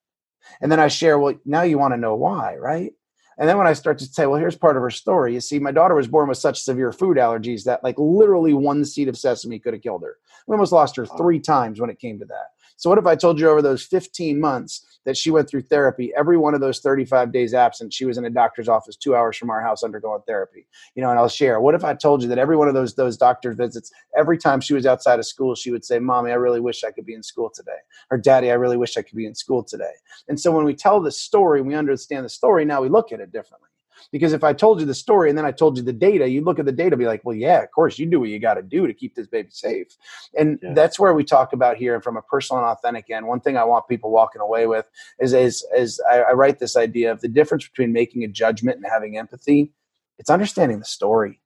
[0.61, 2.93] And then I share, well, now you want to know why, right?
[3.39, 5.35] And then when I start to say, well, here's part of her story.
[5.35, 8.85] You see, my daughter was born with such severe food allergies that, like, literally one
[8.85, 10.19] seed of sesame could have killed her.
[10.47, 12.51] We almost lost her three times when it came to that.
[12.77, 16.13] So, what if I told you over those 15 months that she went through therapy?
[16.17, 19.37] Every one of those 35 days absent, she was in a doctor's office two hours
[19.37, 20.67] from our house undergoing therapy.
[20.95, 21.61] You know, and I'll share.
[21.61, 24.61] What if I told you that every one of those those doctor visits, every time
[24.61, 27.15] she was outside of school, she would say, "Mommy, I really wish I could be
[27.15, 27.79] in school today,"
[28.11, 29.95] or "Daddy, I really wish I could be in school today."
[30.29, 32.65] And so, when we tell the story, we understand the story.
[32.65, 33.69] Now we look at it differently.
[34.11, 36.43] Because if I told you the story and then I told you the data, you
[36.43, 38.55] look at the data, be like, well, yeah, of course, you do what you got
[38.55, 39.89] to do to keep this baby safe.
[40.37, 40.73] And yeah.
[40.75, 43.27] that's where we talk about here from a personal and authentic end.
[43.27, 44.87] One thing I want people walking away with
[45.21, 48.77] is, is, is I, I write this idea of the difference between making a judgment
[48.77, 49.73] and having empathy.
[50.19, 51.42] It's understanding the story.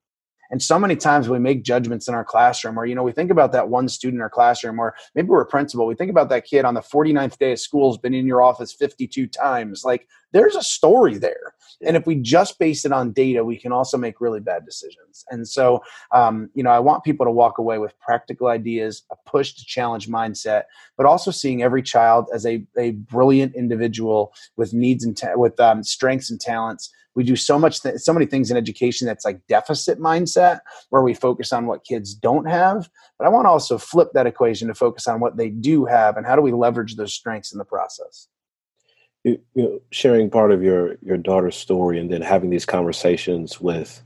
[0.51, 3.31] And so many times we make judgments in our classroom, or, you know, we think
[3.31, 5.87] about that one student in our classroom, or maybe we're a principal.
[5.87, 8.43] We think about that kid on the 49th day of school has been in your
[8.43, 9.85] office 52 times.
[9.85, 11.55] Like there's a story there.
[11.85, 15.25] And if we just base it on data, we can also make really bad decisions.
[15.31, 15.83] And so,
[16.13, 19.65] um, you know, I want people to walk away with practical ideas, a push to
[19.65, 20.65] challenge mindset,
[20.97, 25.59] but also seeing every child as a, a brilliant individual with needs and ta- with
[25.61, 29.25] um, strengths and talents we do so much th- so many things in education that's
[29.25, 32.89] like deficit mindset where we focus on what kids don't have.
[33.19, 36.17] But i want to also flip that equation to focus on what they do have
[36.17, 38.29] and how do we leverage those strengths in the process.
[39.25, 43.61] You, you know, sharing part of your your daughter's story and then having these conversations
[43.61, 44.03] with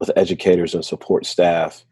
[0.00, 1.84] with educators and support staff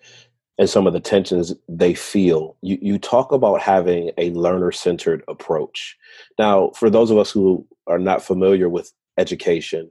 [0.59, 2.57] and some of the tensions they feel.
[2.63, 5.97] You, you talk about having a learner centered approach.
[6.39, 9.91] Now for those of us who are not familiar with education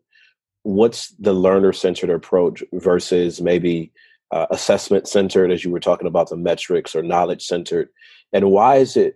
[0.63, 3.91] what's the learner centered approach versus maybe
[4.32, 7.89] uh, assessment centered as you were talking about the metrics or knowledge centered
[8.34, 9.15] and why is it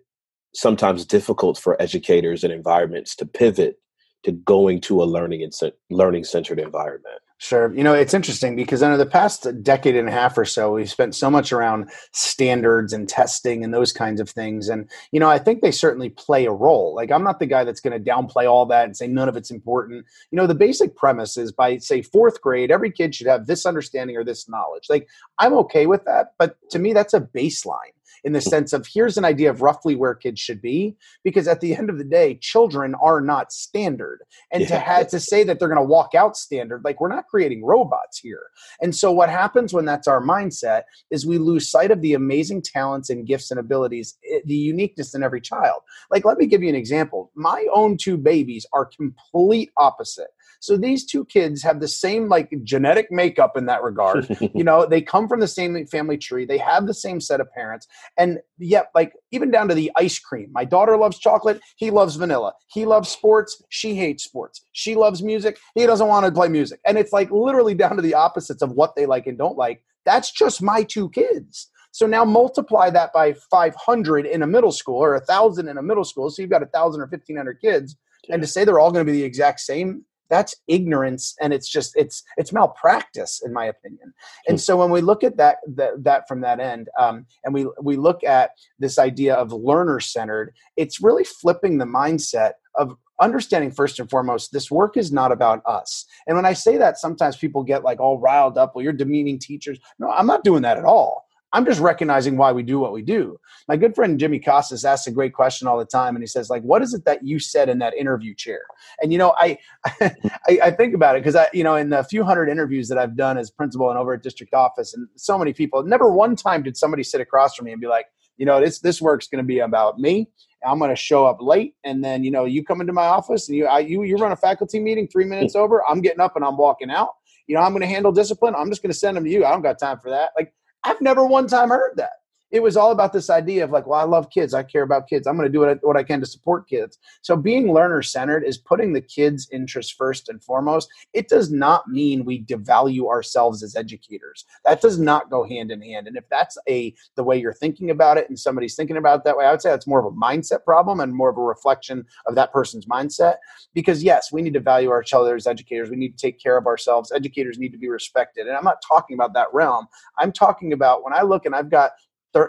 [0.53, 3.77] sometimes difficult for educators and environments to pivot
[4.23, 7.73] to going to a learning and learning centered environment Sure.
[7.75, 10.89] You know, it's interesting because under the past decade and a half or so, we've
[10.89, 14.69] spent so much around standards and testing and those kinds of things.
[14.69, 16.95] And, you know, I think they certainly play a role.
[16.95, 19.35] Like, I'm not the guy that's going to downplay all that and say none of
[19.35, 20.05] it's important.
[20.31, 23.65] You know, the basic premise is by, say, fourth grade, every kid should have this
[23.65, 24.85] understanding or this knowledge.
[24.89, 26.35] Like, I'm okay with that.
[26.39, 27.94] But to me, that's a baseline
[28.25, 31.61] in the sense of here's an idea of roughly where kids should be because at
[31.61, 34.21] the end of the day children are not standard.
[34.51, 34.69] And yeah.
[34.69, 37.63] to have to say that they're going to walk out standard like we're not creating
[37.63, 38.47] robots here.
[38.81, 42.63] And so what happens when that's our mindset is we lose sight of the amazing
[42.63, 45.81] talents and gifts and abilities eh, the uniqueness in every child.
[46.09, 47.31] Like let me give you an example.
[47.35, 50.29] My own two babies are complete opposite
[50.59, 54.27] so these two kids have the same like genetic makeup in that regard.
[54.53, 56.45] you know, they come from the same family tree.
[56.45, 57.87] They have the same set of parents.
[58.17, 60.49] And yet, like even down to the ice cream.
[60.51, 61.61] My daughter loves chocolate.
[61.75, 62.53] He loves vanilla.
[62.67, 63.61] He loves sports.
[63.69, 64.65] She hates sports.
[64.71, 65.59] She loves music.
[65.75, 66.79] He doesn't want to play music.
[66.85, 69.83] And it's like literally down to the opposites of what they like and don't like.
[70.05, 71.69] That's just my two kids.
[71.91, 75.81] So now multiply that by 500 in a middle school or a thousand in a
[75.81, 76.29] middle school.
[76.29, 77.95] So you've got a thousand or 1500 kids.
[78.27, 78.33] Yeah.
[78.33, 81.69] And to say they're all going to be the exact same, that's ignorance and it's
[81.69, 84.13] just it's it's malpractice in my opinion.
[84.47, 84.59] And hmm.
[84.59, 87.95] so when we look at that that, that from that end um, and we we
[87.95, 93.99] look at this idea of learner centered it's really flipping the mindset of understanding first
[93.99, 96.05] and foremost this work is not about us.
[96.27, 99.39] And when i say that sometimes people get like all riled up well you're demeaning
[99.39, 99.79] teachers.
[99.99, 103.01] No i'm not doing that at all I'm just recognizing why we do what we
[103.01, 103.39] do.
[103.67, 106.49] My good friend Jimmy Casas asks a great question all the time, and he says,
[106.49, 108.61] like, what is it that you said in that interview chair?
[109.01, 112.03] And you know, I I, I think about it because I, you know, in the
[112.03, 115.37] few hundred interviews that I've done as principal and over at district office, and so
[115.37, 118.45] many people, never one time did somebody sit across from me and be like, you
[118.45, 120.27] know, this this work's going to be about me.
[120.65, 123.47] I'm going to show up late, and then you know, you come into my office
[123.47, 125.83] and you I, you you run a faculty meeting three minutes over.
[125.87, 127.09] I'm getting up and I'm walking out.
[127.47, 128.55] You know, I'm going to handle discipline.
[128.55, 129.45] I'm just going to send them to you.
[129.45, 130.31] I don't got time for that.
[130.35, 130.53] Like
[130.85, 132.11] I've never one time heard that.
[132.55, 134.53] It was all about this idea of like, well, I love kids.
[134.53, 135.27] I care about kids.
[135.27, 136.97] I'm going to do what I, what I can to support kids.
[137.21, 140.89] So being learner centered is putting the kids' interests first and foremost.
[141.11, 144.45] It does not mean we devalue ourselves as educators.
[144.63, 146.07] That does not go hand in hand.
[146.07, 149.23] And if that's a the way you're thinking about it and somebody's thinking about it
[149.25, 151.41] that way, I would say that's more of a mindset problem and more of a
[151.41, 153.35] reflection of that person's mindset.
[153.73, 155.89] Because yes, we need to value our children as educators.
[155.89, 157.11] We need to take care of ourselves.
[157.11, 158.47] Educators need to be respected.
[158.47, 159.87] And I'm not talking about that realm.
[160.19, 161.91] I'm talking about when I look and I've got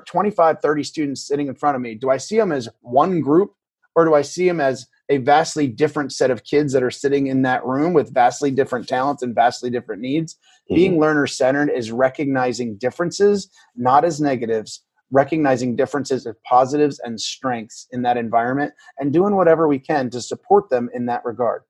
[0.07, 3.53] 25, 30 students sitting in front of me, do I see them as one group
[3.95, 7.29] or do I see them as a vastly different set of kids that are sitting
[7.29, 10.35] in that room with vastly different talents and vastly different needs?
[10.35, 10.75] Mm-hmm.
[10.75, 17.87] Being learner centered is recognizing differences, not as negatives, recognizing differences as positives and strengths
[17.93, 21.63] in that environment and doing whatever we can to support them in that regard.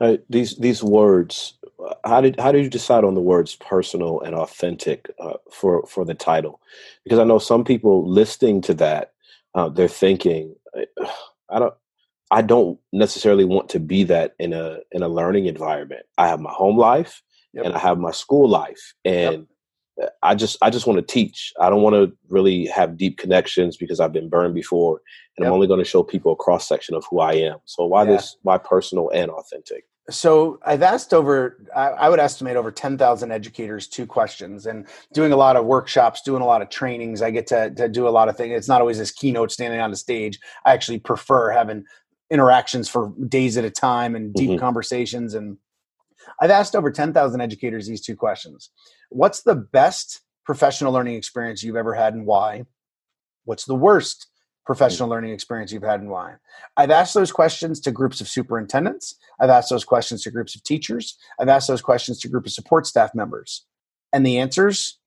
[0.00, 1.58] Uh, these these words
[2.04, 6.04] how did how did you decide on the words personal and authentic uh, for for
[6.04, 6.60] the title?
[7.04, 9.12] Because I know some people listening to that,
[9.54, 10.54] uh, they're thinking,
[11.48, 11.74] I don't.
[12.30, 16.06] I don't necessarily want to be that in a in a learning environment.
[16.18, 17.22] I have my home life
[17.52, 17.66] yep.
[17.66, 19.46] and I have my school life, and
[19.98, 20.16] yep.
[20.22, 21.52] I just I just want to teach.
[21.60, 25.00] I don't want to really have deep connections because I've been burned before,
[25.36, 25.48] and yep.
[25.48, 27.58] I'm only going to show people a cross section of who I am.
[27.66, 28.12] So why yeah.
[28.12, 28.36] this?
[28.42, 29.84] Why personal and authentic?
[30.10, 35.36] So I've asked over, I would estimate over 10,000 educators two questions and doing a
[35.36, 37.22] lot of workshops, doing a lot of trainings.
[37.22, 38.52] I get to, to do a lot of things.
[38.54, 40.38] It's not always this keynote standing on the stage.
[40.66, 41.84] I actually prefer having
[42.30, 44.58] interactions for days at a time and deep mm-hmm.
[44.58, 45.32] conversations.
[45.32, 45.56] And
[46.38, 48.70] I've asked over 10,000 educators these two questions.
[49.08, 52.66] What's the best professional learning experience you've ever had and why?
[53.44, 54.26] What's the worst
[54.66, 55.12] professional mm.
[55.12, 56.34] learning experience you've had and why.
[56.76, 59.16] I've asked those questions to groups of superintendents.
[59.40, 61.16] I've asked those questions to groups of teachers.
[61.40, 63.64] I've asked those questions to groups of support staff members.
[64.12, 64.98] And the answers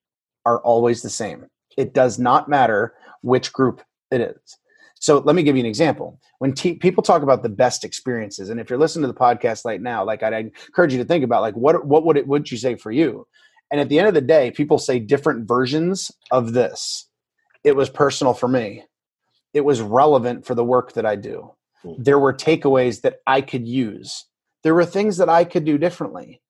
[0.46, 1.46] are always the same.
[1.78, 3.82] It does not matter which group
[4.12, 4.58] it is.
[5.00, 6.20] So let me give you an example.
[6.40, 9.64] When te- people talk about the best experiences, and if you're listening to the podcast
[9.64, 12.28] right now, like I'd, I'd encourage you to think about like what what would it
[12.28, 13.28] would you say for you?
[13.70, 17.08] And at the end of the day, people say different versions of this.
[17.64, 18.86] It was personal for me
[19.58, 21.52] it was relevant for the work that I do.
[21.82, 21.94] Hmm.
[21.98, 24.26] There were takeaways that I could use.
[24.64, 26.42] There were things that I could do differently.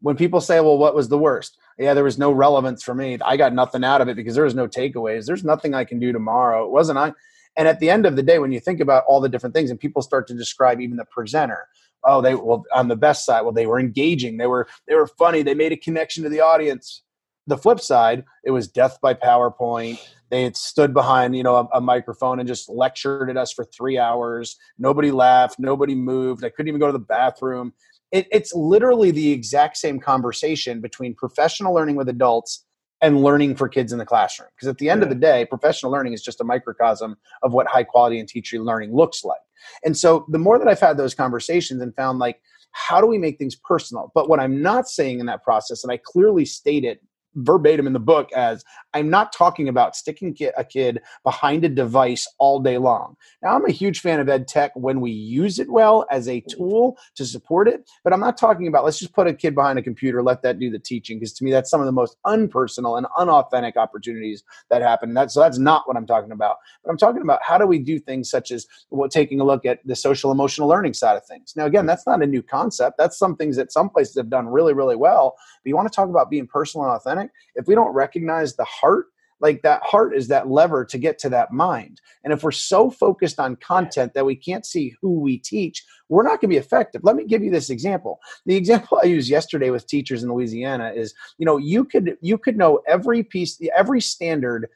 [0.00, 1.58] When people say, well, what was the worst?
[1.78, 3.18] Yeah, there was no relevance for me.
[3.22, 5.26] I got nothing out of it because there was no takeaways.
[5.26, 6.64] There's nothing I can do tomorrow.
[6.64, 7.12] It wasn't I.
[7.56, 9.70] And at the end of the day, when you think about all the different things
[9.70, 11.68] and people start to describe even the presenter,
[12.02, 15.06] oh, they well on the best side, well, they were engaging, they were they were
[15.06, 17.02] funny, they made a connection to the audience.
[17.46, 20.00] The flip side, it was death by PowerPoint.
[20.30, 23.64] They had stood behind you know a, a, microphone and just lectured at us for
[23.64, 24.56] three hours.
[24.78, 26.44] Nobody laughed nobody moved.
[26.44, 27.72] I couldn't even go to the bathroom.
[28.12, 32.64] It, it's literally the exact same conversation between professional learning with adults
[33.00, 34.48] and learning for kids in the classroom.
[34.56, 35.04] Because at the end yeah.
[35.04, 38.58] of the day professional learning is just a microcosm of what high quality and teacher
[38.58, 39.40] learning looks like.
[39.84, 42.40] And so the more that i've had those conversations and found like
[42.72, 44.10] how do we make things personal?
[44.14, 47.00] But what i'm not saying in that process and i clearly state it
[47.36, 52.28] verbatim in the book as I'm not talking about sticking a kid behind a device
[52.38, 53.16] all day long.
[53.42, 56.40] Now, I'm a huge fan of ed tech when we use it well as a
[56.40, 56.56] mm-hmm.
[56.56, 59.78] tool to support it, but I'm not talking about let's just put a kid behind
[59.78, 62.16] a computer, let that do the teaching, because to me, that's some of the most
[62.24, 65.10] unpersonal and unauthentic opportunities that happen.
[65.10, 66.56] And that, so that's not what I'm talking about.
[66.84, 69.66] But I'm talking about how do we do things such as well, taking a look
[69.66, 71.54] at the social emotional learning side of things.
[71.56, 72.96] Now, again, that's not a new concept.
[72.98, 75.36] That's some things that some places have done really, really well.
[75.62, 77.23] But you want to talk about being personal and authentic?
[77.54, 79.06] If we don't recognize the heart
[79.40, 82.00] like that heart is that lever to get to that mind.
[82.22, 86.22] And if we're so focused on content that we can't see who we teach, we're
[86.22, 87.02] not going to be effective.
[87.04, 88.20] Let me give you this example.
[88.46, 92.38] The example I used yesterday with teachers in Louisiana is, you know, you could you
[92.38, 94.68] could know every piece, every standard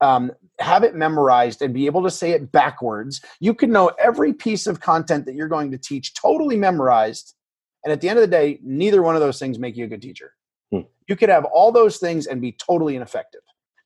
[0.00, 3.20] um, have it memorized and be able to say it backwards.
[3.38, 7.34] You could know every piece of content that you're going to teach totally memorized.
[7.84, 9.88] And at the end of the day, neither one of those things make you a
[9.88, 10.32] good teacher.
[10.70, 10.80] Hmm.
[11.08, 13.42] You could have all those things and be totally ineffective.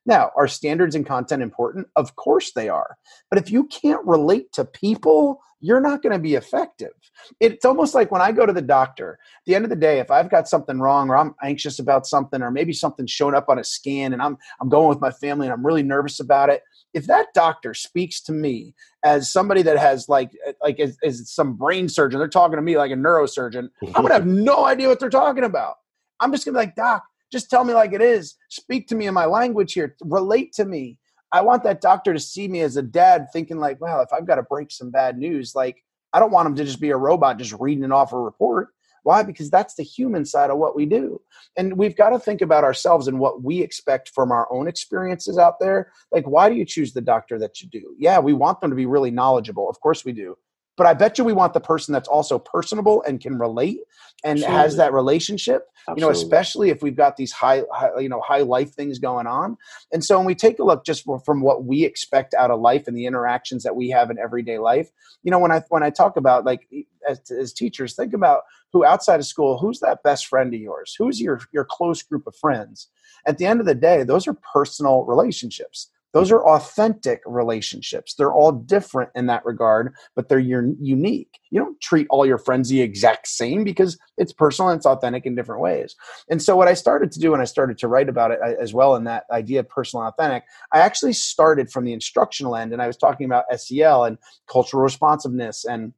[0.06, 1.88] Now, are standards and content important?
[1.96, 2.96] Of course they are.
[3.30, 6.92] But if you can't relate to people, you're not going to be effective.
[7.40, 9.98] It's almost like when I go to the doctor, at the end of the day,
[9.98, 13.48] if I've got something wrong or I'm anxious about something or maybe something's showed up
[13.48, 16.50] on a scan and I'm I'm going with my family and I'm really nervous about
[16.50, 16.62] it,
[16.92, 20.32] if that doctor speaks to me as somebody that has like
[20.62, 24.08] like as, as some brain surgeon, they're talking to me like a neurosurgeon, I'm going
[24.08, 25.76] to have no idea what they're talking about.
[26.20, 27.04] I'm just going to be like, "Doc,
[27.34, 28.36] just tell me like it is.
[28.48, 29.96] Speak to me in my language here.
[30.02, 30.98] Relate to me.
[31.32, 34.26] I want that doctor to see me as a dad thinking like, well, if I've
[34.26, 36.96] got to break some bad news, like I don't want him to just be a
[36.96, 38.68] robot just reading it off a report.
[39.02, 39.24] Why?
[39.24, 41.20] Because that's the human side of what we do.
[41.56, 45.36] And we've got to think about ourselves and what we expect from our own experiences
[45.36, 45.90] out there.
[46.12, 47.96] Like, why do you choose the doctor that you do?
[47.98, 49.68] Yeah, we want them to be really knowledgeable.
[49.68, 50.36] Of course we do
[50.76, 53.80] but I bet you we want the person that's also personable and can relate
[54.24, 54.56] and Absolutely.
[54.56, 55.68] has that relationship.
[55.86, 56.00] Absolutely.
[56.00, 59.26] You know, especially if we've got these high, high, you know, high life things going
[59.26, 59.56] on.
[59.92, 62.88] And so when we take a look just from what we expect out of life
[62.88, 64.90] and the interactions that we have in everyday life,
[65.22, 66.68] you know, when I when I talk about like
[67.08, 70.94] as, as teachers, think about who outside of school, who's that best friend of yours,
[70.98, 72.88] who's your your close group of friends.
[73.26, 78.14] At the end of the day, those are personal relationships those are authentic relationships.
[78.14, 81.40] They're all different in that regard, but they're unique.
[81.50, 85.26] You don't treat all your friends the exact same because it's personal and it's authentic
[85.26, 85.96] in different ways.
[86.30, 88.54] And so, what I started to do, when I started to write about it uh,
[88.62, 92.54] as well in that idea of personal and authentic, I actually started from the instructional
[92.54, 95.92] end and I was talking about SEL and cultural responsiveness and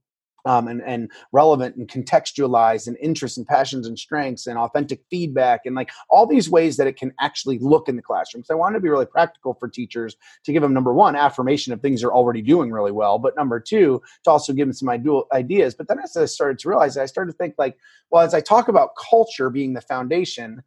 [0.46, 5.62] um, and, and relevant and contextualized and interests and passions and strengths and authentic feedback
[5.66, 8.44] and like all these ways that it can actually look in the classroom.
[8.44, 11.72] So I wanted to be really practical for teachers to give them number one, affirmation
[11.72, 14.88] of things they're already doing really well, but number two, to also give them some
[15.32, 15.74] ideas.
[15.74, 17.76] But then as I started to realize, I started to think like,
[18.10, 20.62] well, as I talk about culture being the foundation,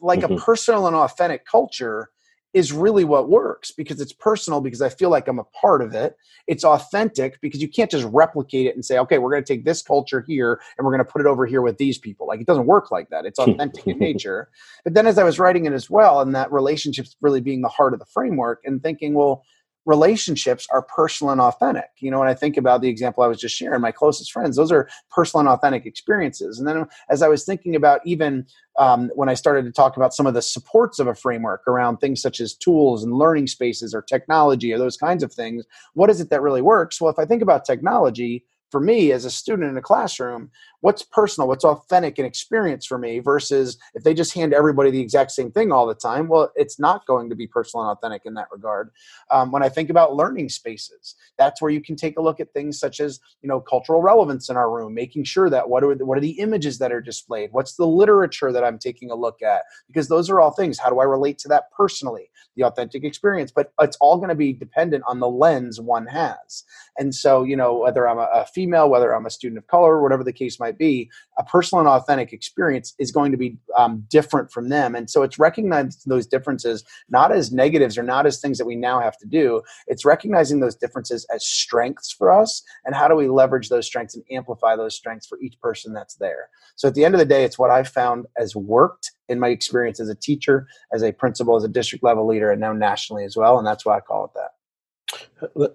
[0.00, 0.34] like mm-hmm.
[0.34, 2.08] a personal and authentic culture
[2.54, 5.94] is really what works because it's personal because I feel like I'm a part of
[5.94, 6.16] it.
[6.46, 9.64] It's authentic because you can't just replicate it and say, okay, we're going to take
[9.64, 12.26] this culture here and we're going to put it over here with these people.
[12.26, 13.24] Like it doesn't work like that.
[13.24, 14.50] It's authentic in nature.
[14.84, 17.68] But then as I was writing it as well, and that relationships really being the
[17.68, 19.44] heart of the framework and thinking, well,
[19.84, 21.90] relationships are personal and authentic.
[21.98, 24.56] You know, when I think about the example I was just sharing, my closest friends,
[24.56, 26.58] those are personal and authentic experiences.
[26.58, 28.46] And then as I was thinking about even
[28.78, 31.98] um, when I started to talk about some of the supports of a framework around
[31.98, 35.64] things such as tools and learning spaces or technology or those kinds of things,
[35.94, 37.00] what is it that really works?
[37.00, 40.50] Well, if I think about technology, for me as a student in a classroom
[40.82, 45.00] what's personal what's authentic and experience for me versus if they just hand everybody the
[45.00, 48.22] exact same thing all the time well it's not going to be personal and authentic
[48.26, 48.90] in that regard.
[49.30, 52.52] Um, when i think about learning spaces that's where you can take a look at
[52.52, 55.94] things such as you know cultural relevance in our room making sure that what are
[55.94, 59.14] the, what are the images that are displayed what's the literature that i'm taking a
[59.14, 62.64] look at because those are all things how do i relate to that personally the
[62.64, 66.64] authentic experience but it's all going to be dependent on the lens one has.
[66.98, 70.02] And so you know whether i'm a, a female, whether I'm a student of color,
[70.02, 74.04] whatever the case might be, a personal and authentic experience is going to be um,
[74.08, 74.94] different from them.
[74.94, 78.76] And so it's recognizing those differences not as negatives or not as things that we
[78.76, 79.62] now have to do.
[79.86, 84.14] It's recognizing those differences as strengths for us and how do we leverage those strengths
[84.14, 86.48] and amplify those strengths for each person that's there.
[86.76, 89.48] So at the end of the day, it's what I found has worked in my
[89.48, 93.24] experience as a teacher, as a principal, as a district level leader, and now nationally
[93.24, 93.58] as well.
[93.58, 94.50] And that's why I call it that.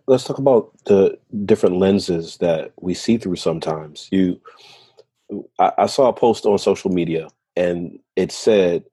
[0.07, 4.07] Let's talk about the different lenses that we see through sometimes.
[4.11, 4.39] You,
[5.59, 8.83] I, I saw a post on social media and it said,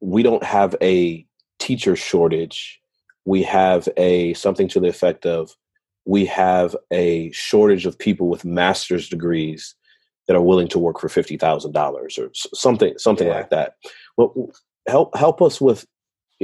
[0.00, 1.26] we don't have a
[1.58, 2.80] teacher shortage.
[3.24, 5.54] We have a something to the effect of
[6.04, 9.74] we have a shortage of people with master's degrees
[10.26, 13.34] that are willing to work for fifty thousand dollars or something something yeah.
[13.34, 13.76] like that.
[14.16, 14.50] Well,
[14.88, 15.86] help help us with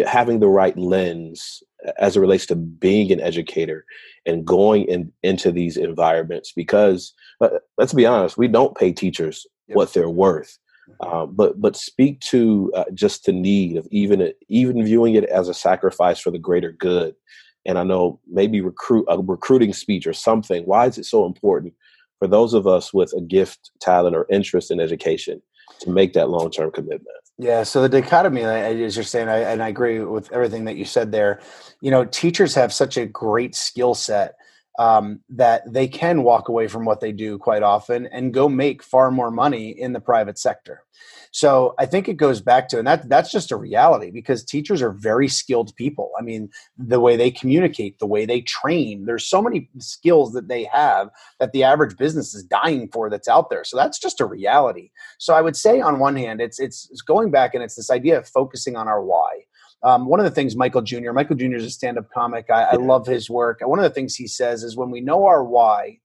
[0.06, 1.62] having the right lens
[1.98, 3.84] as it relates to being an educator
[4.26, 9.46] and going in, into these environments because uh, let's be honest we don't pay teachers
[9.68, 9.76] yep.
[9.76, 10.58] what they're worth
[10.90, 11.16] mm-hmm.
[11.16, 15.48] uh, but but speak to uh, just the need of even even viewing it as
[15.48, 17.14] a sacrifice for the greater good
[17.64, 21.72] and i know maybe recruit a recruiting speech or something why is it so important
[22.18, 25.40] for those of us with a gift talent or interest in education
[25.80, 29.68] to make that long-term commitment yeah, so the dichotomy, as you're saying, I, and I
[29.68, 31.40] agree with everything that you said there.
[31.80, 34.36] You know, teachers have such a great skill set
[34.78, 38.82] um, that they can walk away from what they do quite often and go make
[38.82, 40.84] far more money in the private sector.
[41.30, 44.80] So I think it goes back to, and that that's just a reality because teachers
[44.80, 46.10] are very skilled people.
[46.18, 50.48] I mean, the way they communicate, the way they train, there's so many skills that
[50.48, 53.64] they have that the average business is dying for that's out there.
[53.64, 54.90] So that's just a reality.
[55.18, 57.90] So I would say on one hand, it's it's, it's going back and it's this
[57.90, 59.44] idea of focusing on our why.
[59.82, 61.12] Um, one of the things Michael Jr.
[61.12, 61.54] Michael Jr.
[61.54, 62.46] is a stand-up comic.
[62.50, 63.60] I, I love his work.
[63.62, 66.00] One of the things he says is when we know our why,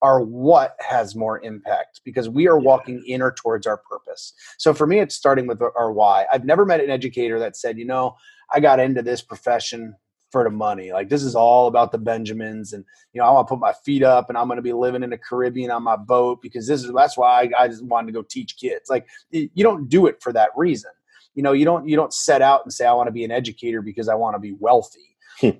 [0.00, 4.32] our what has more impact because we are walking in or towards our purpose.
[4.56, 6.26] So for me, it's starting with our why.
[6.32, 8.16] I've never met an educator that said, you know,
[8.52, 9.94] I got into this profession
[10.30, 10.92] for the money.
[10.92, 13.72] Like this is all about the Benjamins, and you know, I want to put my
[13.84, 16.66] feet up, and I'm going to be living in the Caribbean on my boat because
[16.66, 18.90] this is that's why I, I just wanted to go teach kids.
[18.90, 20.90] Like you don't do it for that reason.
[21.38, 23.30] You know, you don't you don't set out and say I want to be an
[23.30, 25.08] educator because I want to be wealthy
[25.40, 25.50] Hmm.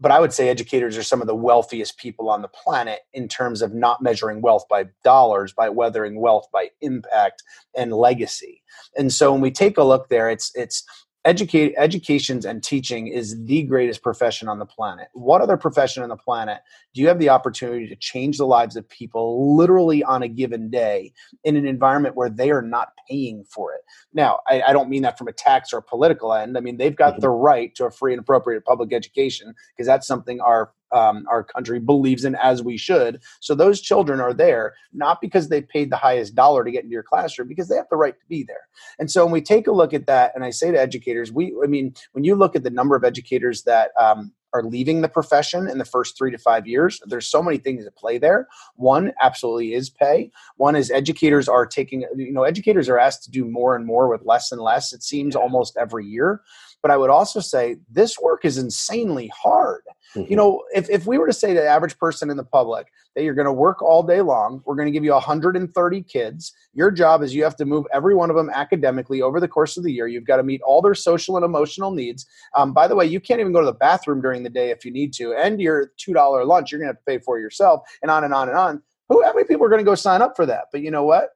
[0.00, 3.28] But I would say educators are some of the wealthiest people on the planet in
[3.28, 7.42] terms of not measuring wealth by dollars, by weathering wealth by impact
[7.76, 8.62] and legacy.
[8.96, 10.84] And so when we take a look there, it's it's
[11.24, 15.08] educate educations and teaching is the greatest profession on the planet.
[15.12, 16.60] What other profession on the planet
[16.94, 20.70] do you have the opportunity to change the lives of people literally on a given
[20.70, 21.12] day
[21.44, 23.82] in an environment where they are not paying for it?
[24.14, 26.56] Now i, I don't mean that from a tax or a political end.
[26.56, 27.20] I mean they've got mm-hmm.
[27.20, 31.44] the right to a free and appropriate public education because that's something our um, our
[31.44, 33.22] country believes in as we should.
[33.40, 36.92] So those children are there not because they paid the highest dollar to get into
[36.92, 38.68] your classroom, because they have the right to be there.
[38.98, 41.54] And so when we take a look at that, and I say to educators, we,
[41.62, 45.08] I mean, when you look at the number of educators that um, are leaving the
[45.08, 47.00] profession in the first three to five years.
[47.06, 48.48] There's so many things at play there.
[48.74, 50.30] One absolutely is pay.
[50.56, 54.08] One is educators are taking, you know, educators are asked to do more and more
[54.08, 56.42] with less and less, it seems almost every year.
[56.82, 59.82] But I would also say this work is insanely hard.
[60.14, 60.30] Mm-hmm.
[60.30, 62.88] You know, if, if we were to say to the average person in the public
[63.14, 66.52] that you're going to work all day long, we're going to give you 130 kids.
[66.74, 69.76] Your job is you have to move every one of them academically over the course
[69.76, 70.08] of the year.
[70.08, 72.26] You've got to meet all their social and emotional needs.
[72.56, 74.84] Um, by the way, you can't even go to the bathroom during the day if
[74.84, 75.34] you need to.
[75.34, 78.34] And your $2 lunch, you're going to have to pay for yourself, and on and
[78.34, 78.82] on and on.
[79.08, 80.66] Who, how many people are going to go sign up for that?
[80.72, 81.30] But you know what?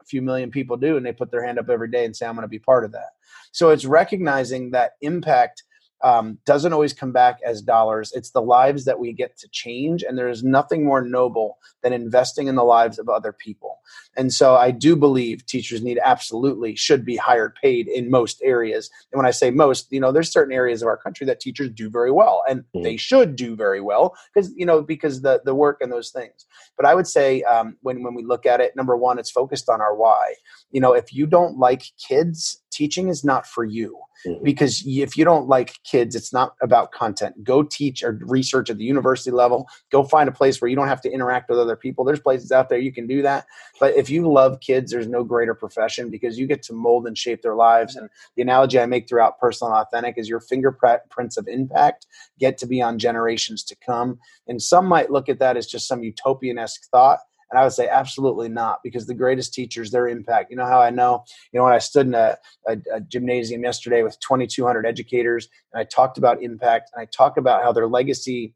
[0.00, 2.26] A few million people do, and they put their hand up every day and say,
[2.26, 3.10] I'm going to be part of that.
[3.52, 5.64] So it's recognizing that impact
[6.02, 8.12] um, doesn't always come back as dollars.
[8.14, 10.02] It's the lives that we get to change.
[10.02, 13.78] And there is nothing more noble than investing in the lives of other people.
[14.16, 18.90] And so I do believe teachers need absolutely should be higher paid in most areas.
[19.12, 21.70] And when I say most, you know, there's certain areas of our country that teachers
[21.70, 22.82] do very well and mm.
[22.82, 26.46] they should do very well because, you know, because the, the work and those things.
[26.76, 29.68] But I would say um, when, when we look at it, number one, it's focused
[29.68, 30.34] on our why.
[30.70, 33.98] You know, if you don't like kids, teaching is not for you.
[34.26, 34.44] Mm-hmm.
[34.44, 37.42] because if you don't like kids it's not about content.
[37.42, 39.66] Go teach or research at the university level.
[39.90, 42.04] Go find a place where you don't have to interact with other people.
[42.04, 43.46] There's places out there you can do that.
[43.78, 47.16] But if you love kids there's no greater profession because you get to mold and
[47.16, 47.96] shape their lives.
[47.96, 52.06] And the analogy i make throughout personal and authentic is your fingerprints of impact
[52.38, 54.18] get to be on generations to come.
[54.46, 57.88] And some might look at that as just some utopian-esque thought and I would say
[57.88, 60.50] absolutely not, because the greatest teachers, their impact.
[60.50, 61.24] You know how I know?
[61.52, 62.36] You know, when I stood in a,
[62.66, 67.38] a, a gymnasium yesterday with 2,200 educators, and I talked about impact, and I talked
[67.38, 68.54] about how their legacy,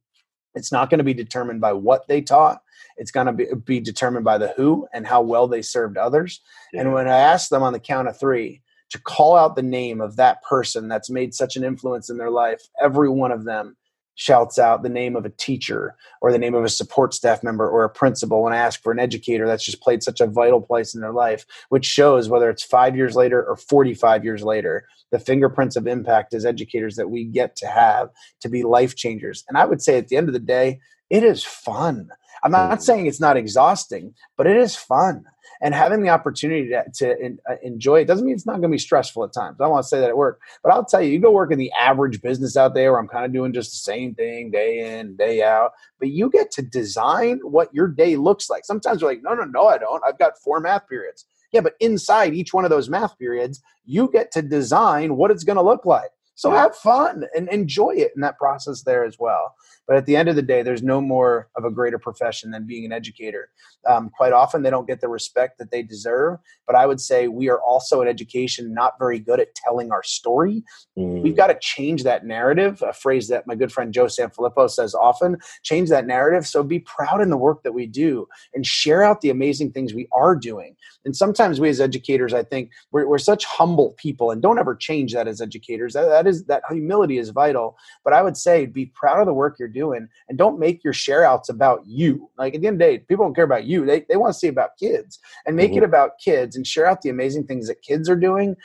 [0.54, 2.60] it's not going to be determined by what they taught.
[2.96, 6.40] It's going to be, be determined by the who and how well they served others.
[6.72, 6.82] Yeah.
[6.82, 10.00] And when I asked them on the count of three, to call out the name
[10.00, 13.76] of that person that's made such an influence in their life, every one of them
[14.16, 17.68] shouts out the name of a teacher or the name of a support staff member
[17.68, 20.60] or a principal when I ask for an educator that's just played such a vital
[20.60, 24.86] place in their life, which shows whether it's five years later or 45 years later,
[25.10, 28.10] the fingerprints of impact as educators that we get to have
[28.40, 29.44] to be life changers.
[29.48, 32.08] And I would say at the end of the day, it is fun.
[32.42, 32.82] I'm not mm.
[32.82, 35.24] saying it's not exhausting, but it is fun
[35.60, 38.74] and having the opportunity to, to uh, enjoy it doesn't mean it's not going to
[38.74, 39.60] be stressful at times.
[39.60, 41.58] I want to say that at work, but I'll tell you, you go work in
[41.58, 44.98] the average business out there where I'm kind of doing just the same thing day
[44.98, 48.64] in, day out, but you get to design what your day looks like.
[48.64, 50.02] Sometimes you're like, no, no, no, I don't.
[50.06, 51.26] I've got four math periods.
[51.52, 55.44] Yeah, but inside each one of those math periods, you get to design what it's
[55.44, 56.10] going to look like.
[56.34, 59.54] So have fun and enjoy it in that process there as well.
[59.86, 62.66] But at the end of the day, there's no more of a greater profession than
[62.66, 63.50] being an educator.
[63.86, 66.38] Um, quite often, they don't get the respect that they deserve.
[66.66, 70.02] But I would say we are also in education not very good at telling our
[70.02, 70.64] story.
[70.98, 71.22] Mm.
[71.22, 74.94] We've got to change that narrative, a phrase that my good friend Joe Sanfilippo says
[74.94, 76.46] often change that narrative.
[76.46, 79.92] So be proud in the work that we do and share out the amazing things
[79.92, 80.76] we are doing.
[81.04, 84.74] And sometimes we as educators, I think, we're, we're such humble people and don't ever
[84.74, 85.92] change that as educators.
[85.92, 87.76] That, that is that humility is vital.
[88.02, 90.92] But I would say be proud of the work you're doing and don't make your
[90.92, 92.30] share outs about you.
[92.38, 93.84] Like at the end of the day, people don't care about you.
[93.84, 95.78] They, they want to see about kids and make mm-hmm.
[95.78, 98.56] it about kids and share out the amazing things that kids are doing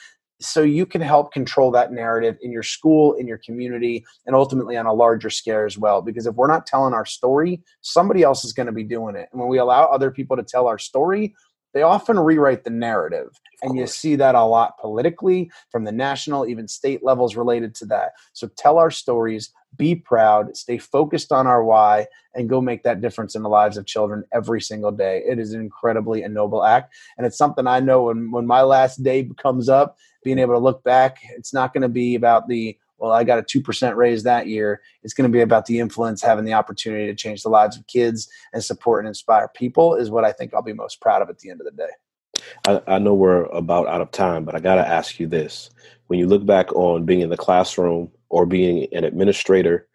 [0.41, 4.77] so you can help control that narrative in your school in your community and ultimately
[4.77, 8.45] on a larger scale as well because if we're not telling our story somebody else
[8.45, 10.79] is going to be doing it and when we allow other people to tell our
[10.79, 11.35] story
[11.73, 16.47] they often rewrite the narrative and you see that a lot politically from the national
[16.47, 18.13] even state levels related to that.
[18.33, 23.01] So tell our stories be proud stay focused on our why and go make that
[23.01, 25.21] difference in the lives of children every single day.
[25.27, 28.61] It is an incredibly a noble act and it's something i know when, when my
[28.61, 32.47] last day comes up being able to look back it's not going to be about
[32.47, 34.81] the well, I got a 2% raise that year.
[35.03, 37.87] It's going to be about the influence, having the opportunity to change the lives of
[37.87, 41.29] kids and support and inspire people is what I think I'll be most proud of
[41.29, 42.41] at the end of the day.
[42.67, 45.69] I, I know we're about out of time, but I got to ask you this.
[46.07, 49.87] When you look back on being in the classroom or being an administrator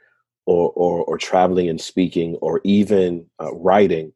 [0.47, 4.13] or, or, or traveling and speaking or even uh, writing,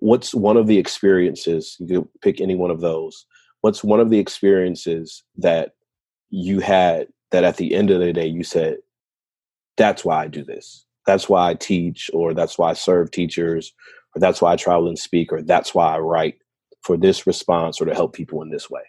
[0.00, 3.26] what's one of the experiences, you could pick any one of those,
[3.60, 5.72] what's one of the experiences that
[6.30, 8.78] you had that at the end of the day you said,
[9.76, 10.84] that's why I do this.
[11.06, 13.72] That's why I teach, or that's why I serve teachers,
[14.14, 16.38] or that's why I travel and speak, or that's why I write
[16.82, 18.82] for this response or to help people in this way.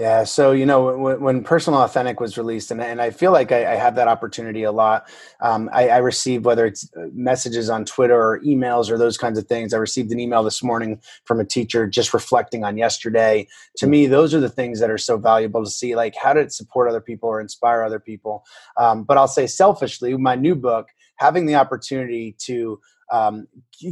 [0.00, 0.24] Yeah.
[0.24, 3.74] So, you know, when, when Personal Authentic was released, and, and I feel like I,
[3.74, 5.06] I have that opportunity a lot.
[5.42, 9.38] Um, I, I receive, whether it's uh, messages on Twitter or emails or those kinds
[9.38, 9.74] of things.
[9.74, 13.46] I received an email this morning from a teacher just reflecting on yesterday.
[13.76, 15.94] To me, those are the things that are so valuable to see.
[15.94, 18.46] Like, how did it support other people or inspire other people?
[18.78, 22.80] Um, but I'll say selfishly, my new book, having the opportunity to
[23.12, 23.48] um,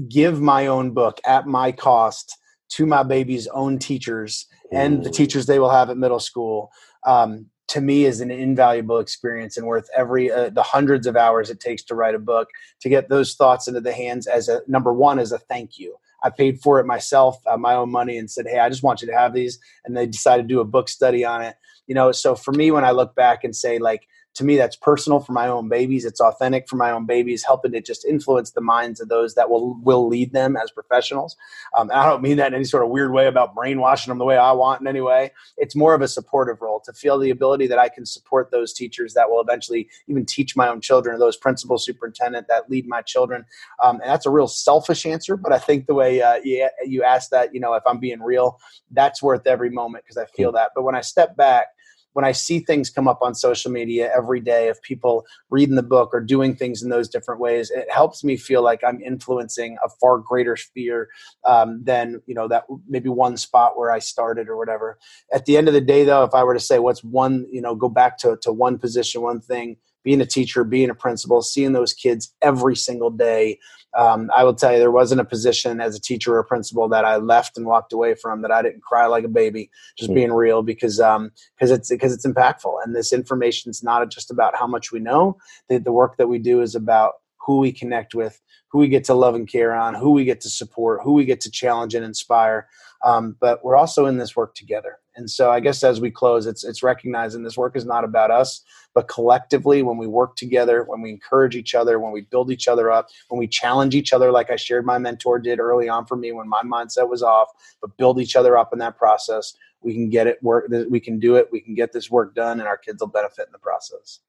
[0.08, 2.38] give my own book at my cost
[2.70, 6.70] to my baby's own teachers and the teachers they will have at middle school
[7.06, 11.50] um, to me is an invaluable experience and worth every uh, the hundreds of hours
[11.50, 12.48] it takes to write a book
[12.80, 15.96] to get those thoughts into the hands as a number one as a thank you.
[16.24, 19.00] I paid for it myself uh, my own money and said hey i just want
[19.00, 21.56] you to have these and they decided to do a book study on it.
[21.86, 24.06] You know so for me when i look back and say like
[24.38, 26.04] to me that's personal for my own babies.
[26.04, 29.50] It's authentic for my own babies helping to just influence the minds of those that
[29.50, 31.36] will will lead them as professionals.
[31.76, 34.24] Um, i don't mean that in any sort of weird way about brainwashing them the
[34.24, 35.32] way i want in any way.
[35.56, 38.72] It's more of a supportive role to feel the ability that i can support those
[38.72, 42.86] teachers that will eventually even teach my own children or those principal superintendent that lead
[42.86, 43.44] my children.
[43.82, 47.02] Um, and that's a real selfish answer but i think the way uh, you, you
[47.02, 48.60] asked that you know if i'm being real
[48.92, 50.70] that's worth every moment because i feel that.
[50.74, 51.66] But when i step back
[52.12, 55.82] when I see things come up on social media every day of people reading the
[55.82, 59.76] book or doing things in those different ways, it helps me feel like I'm influencing
[59.84, 61.08] a far greater sphere
[61.44, 64.98] um, than you know that maybe one spot where I started or whatever.
[65.32, 67.60] At the end of the day, though, if I were to say what's one, you
[67.60, 69.76] know, go back to to one position, one thing
[70.08, 73.58] being a teacher, being a principal, seeing those kids every single day.
[73.94, 76.88] Um, I will tell you, there wasn't a position as a teacher or a principal
[76.88, 79.70] that I left and walked away from that I didn't cry like a baby.
[79.98, 80.14] Just mm.
[80.14, 84.30] being real, because um, because it's because it's impactful, and this information is not just
[84.30, 85.36] about how much we know.
[85.68, 87.16] The, the work that we do is about
[87.48, 90.38] who we connect with, who we get to love and care on, who we get
[90.38, 92.68] to support, who we get to challenge and inspire.
[93.06, 94.98] Um, but we're also in this work together.
[95.16, 98.30] And so I guess as we close, it's it's recognizing this work is not about
[98.30, 102.50] us, but collectively when we work together, when we encourage each other, when we build
[102.52, 105.88] each other up, when we challenge each other, like I shared my mentor did early
[105.88, 107.48] on for me when my mindset was off,
[107.80, 110.70] but build each other up in that process, we can get it work.
[110.90, 111.48] We can do it.
[111.50, 114.20] We can get this work done, and our kids will benefit in the process.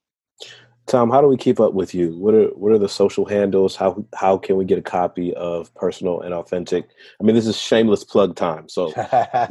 [0.90, 2.18] Tom, how do we keep up with you?
[2.18, 3.76] What are what are the social handles?
[3.76, 6.90] How how can we get a copy of Personal and Authentic?
[7.22, 8.68] I mean, this is shameless plug time.
[8.68, 8.90] So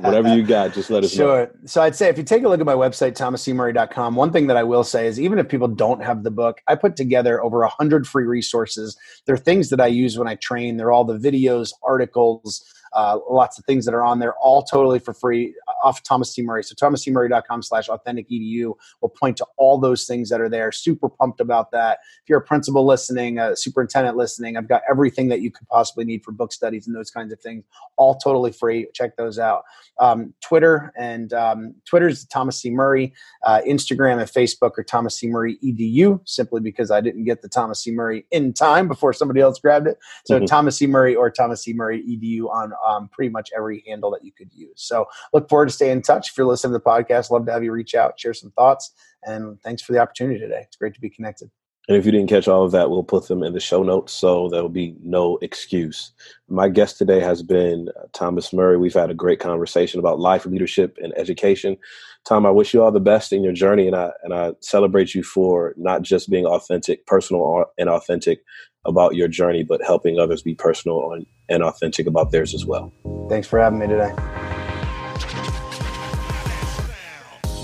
[0.00, 1.26] whatever you got, just let us sure.
[1.26, 1.44] know.
[1.46, 1.50] Sure.
[1.64, 4.56] So I'd say if you take a look at my website, thomascmurray.com, one thing that
[4.56, 7.62] I will say is even if people don't have the book, I put together over
[7.62, 8.96] a hundred free resources.
[9.24, 10.76] They're things that I use when I train.
[10.76, 14.98] They're all the videos, articles, uh, lots of things that are on there, all totally
[14.98, 16.42] for free off Thomas C.
[16.42, 16.62] Murray.
[16.64, 20.72] So thomascmurray.com slash authentic edu will point to all those things that are there.
[20.72, 21.98] Super pumped about that.
[22.22, 26.04] If you're a principal listening, a superintendent listening, I've got everything that you could possibly
[26.04, 27.64] need for book studies and those kinds of things,
[27.96, 28.88] all totally free.
[28.94, 29.64] Check those out.
[30.00, 32.70] Um, Twitter and um, Twitter's Thomas C.
[32.70, 33.12] Murray.
[33.44, 35.26] Uh, Instagram and Facebook are Thomas C.
[35.28, 37.90] Murray edu, simply because I didn't get the Thomas C.
[37.90, 39.98] Murray in time before somebody else grabbed it.
[40.24, 40.44] So mm-hmm.
[40.44, 40.86] Thomas C.
[40.86, 41.72] Murray or Thomas C.
[41.72, 44.72] Murray edu on um, pretty much every handle that you could use.
[44.76, 46.30] So look forward to stay in touch.
[46.30, 48.92] If you're listening to the podcast, love to have you reach out, share some thoughts,
[49.24, 50.62] and thanks for the opportunity today.
[50.66, 51.50] It's great to be connected.
[51.88, 54.12] And if you didn't catch all of that, we'll put them in the show notes
[54.12, 56.12] so there'll be no excuse.
[56.46, 58.76] My guest today has been uh, Thomas Murray.
[58.76, 61.78] We've had a great conversation about life, leadership, and education.
[62.26, 65.14] Tom, I wish you all the best in your journey, and I and I celebrate
[65.14, 68.42] you for not just being authentic, personal, and authentic
[68.88, 71.16] about your journey, but helping others be personal
[71.48, 72.92] and authentic about theirs as well.
[73.28, 74.12] Thanks for having me today.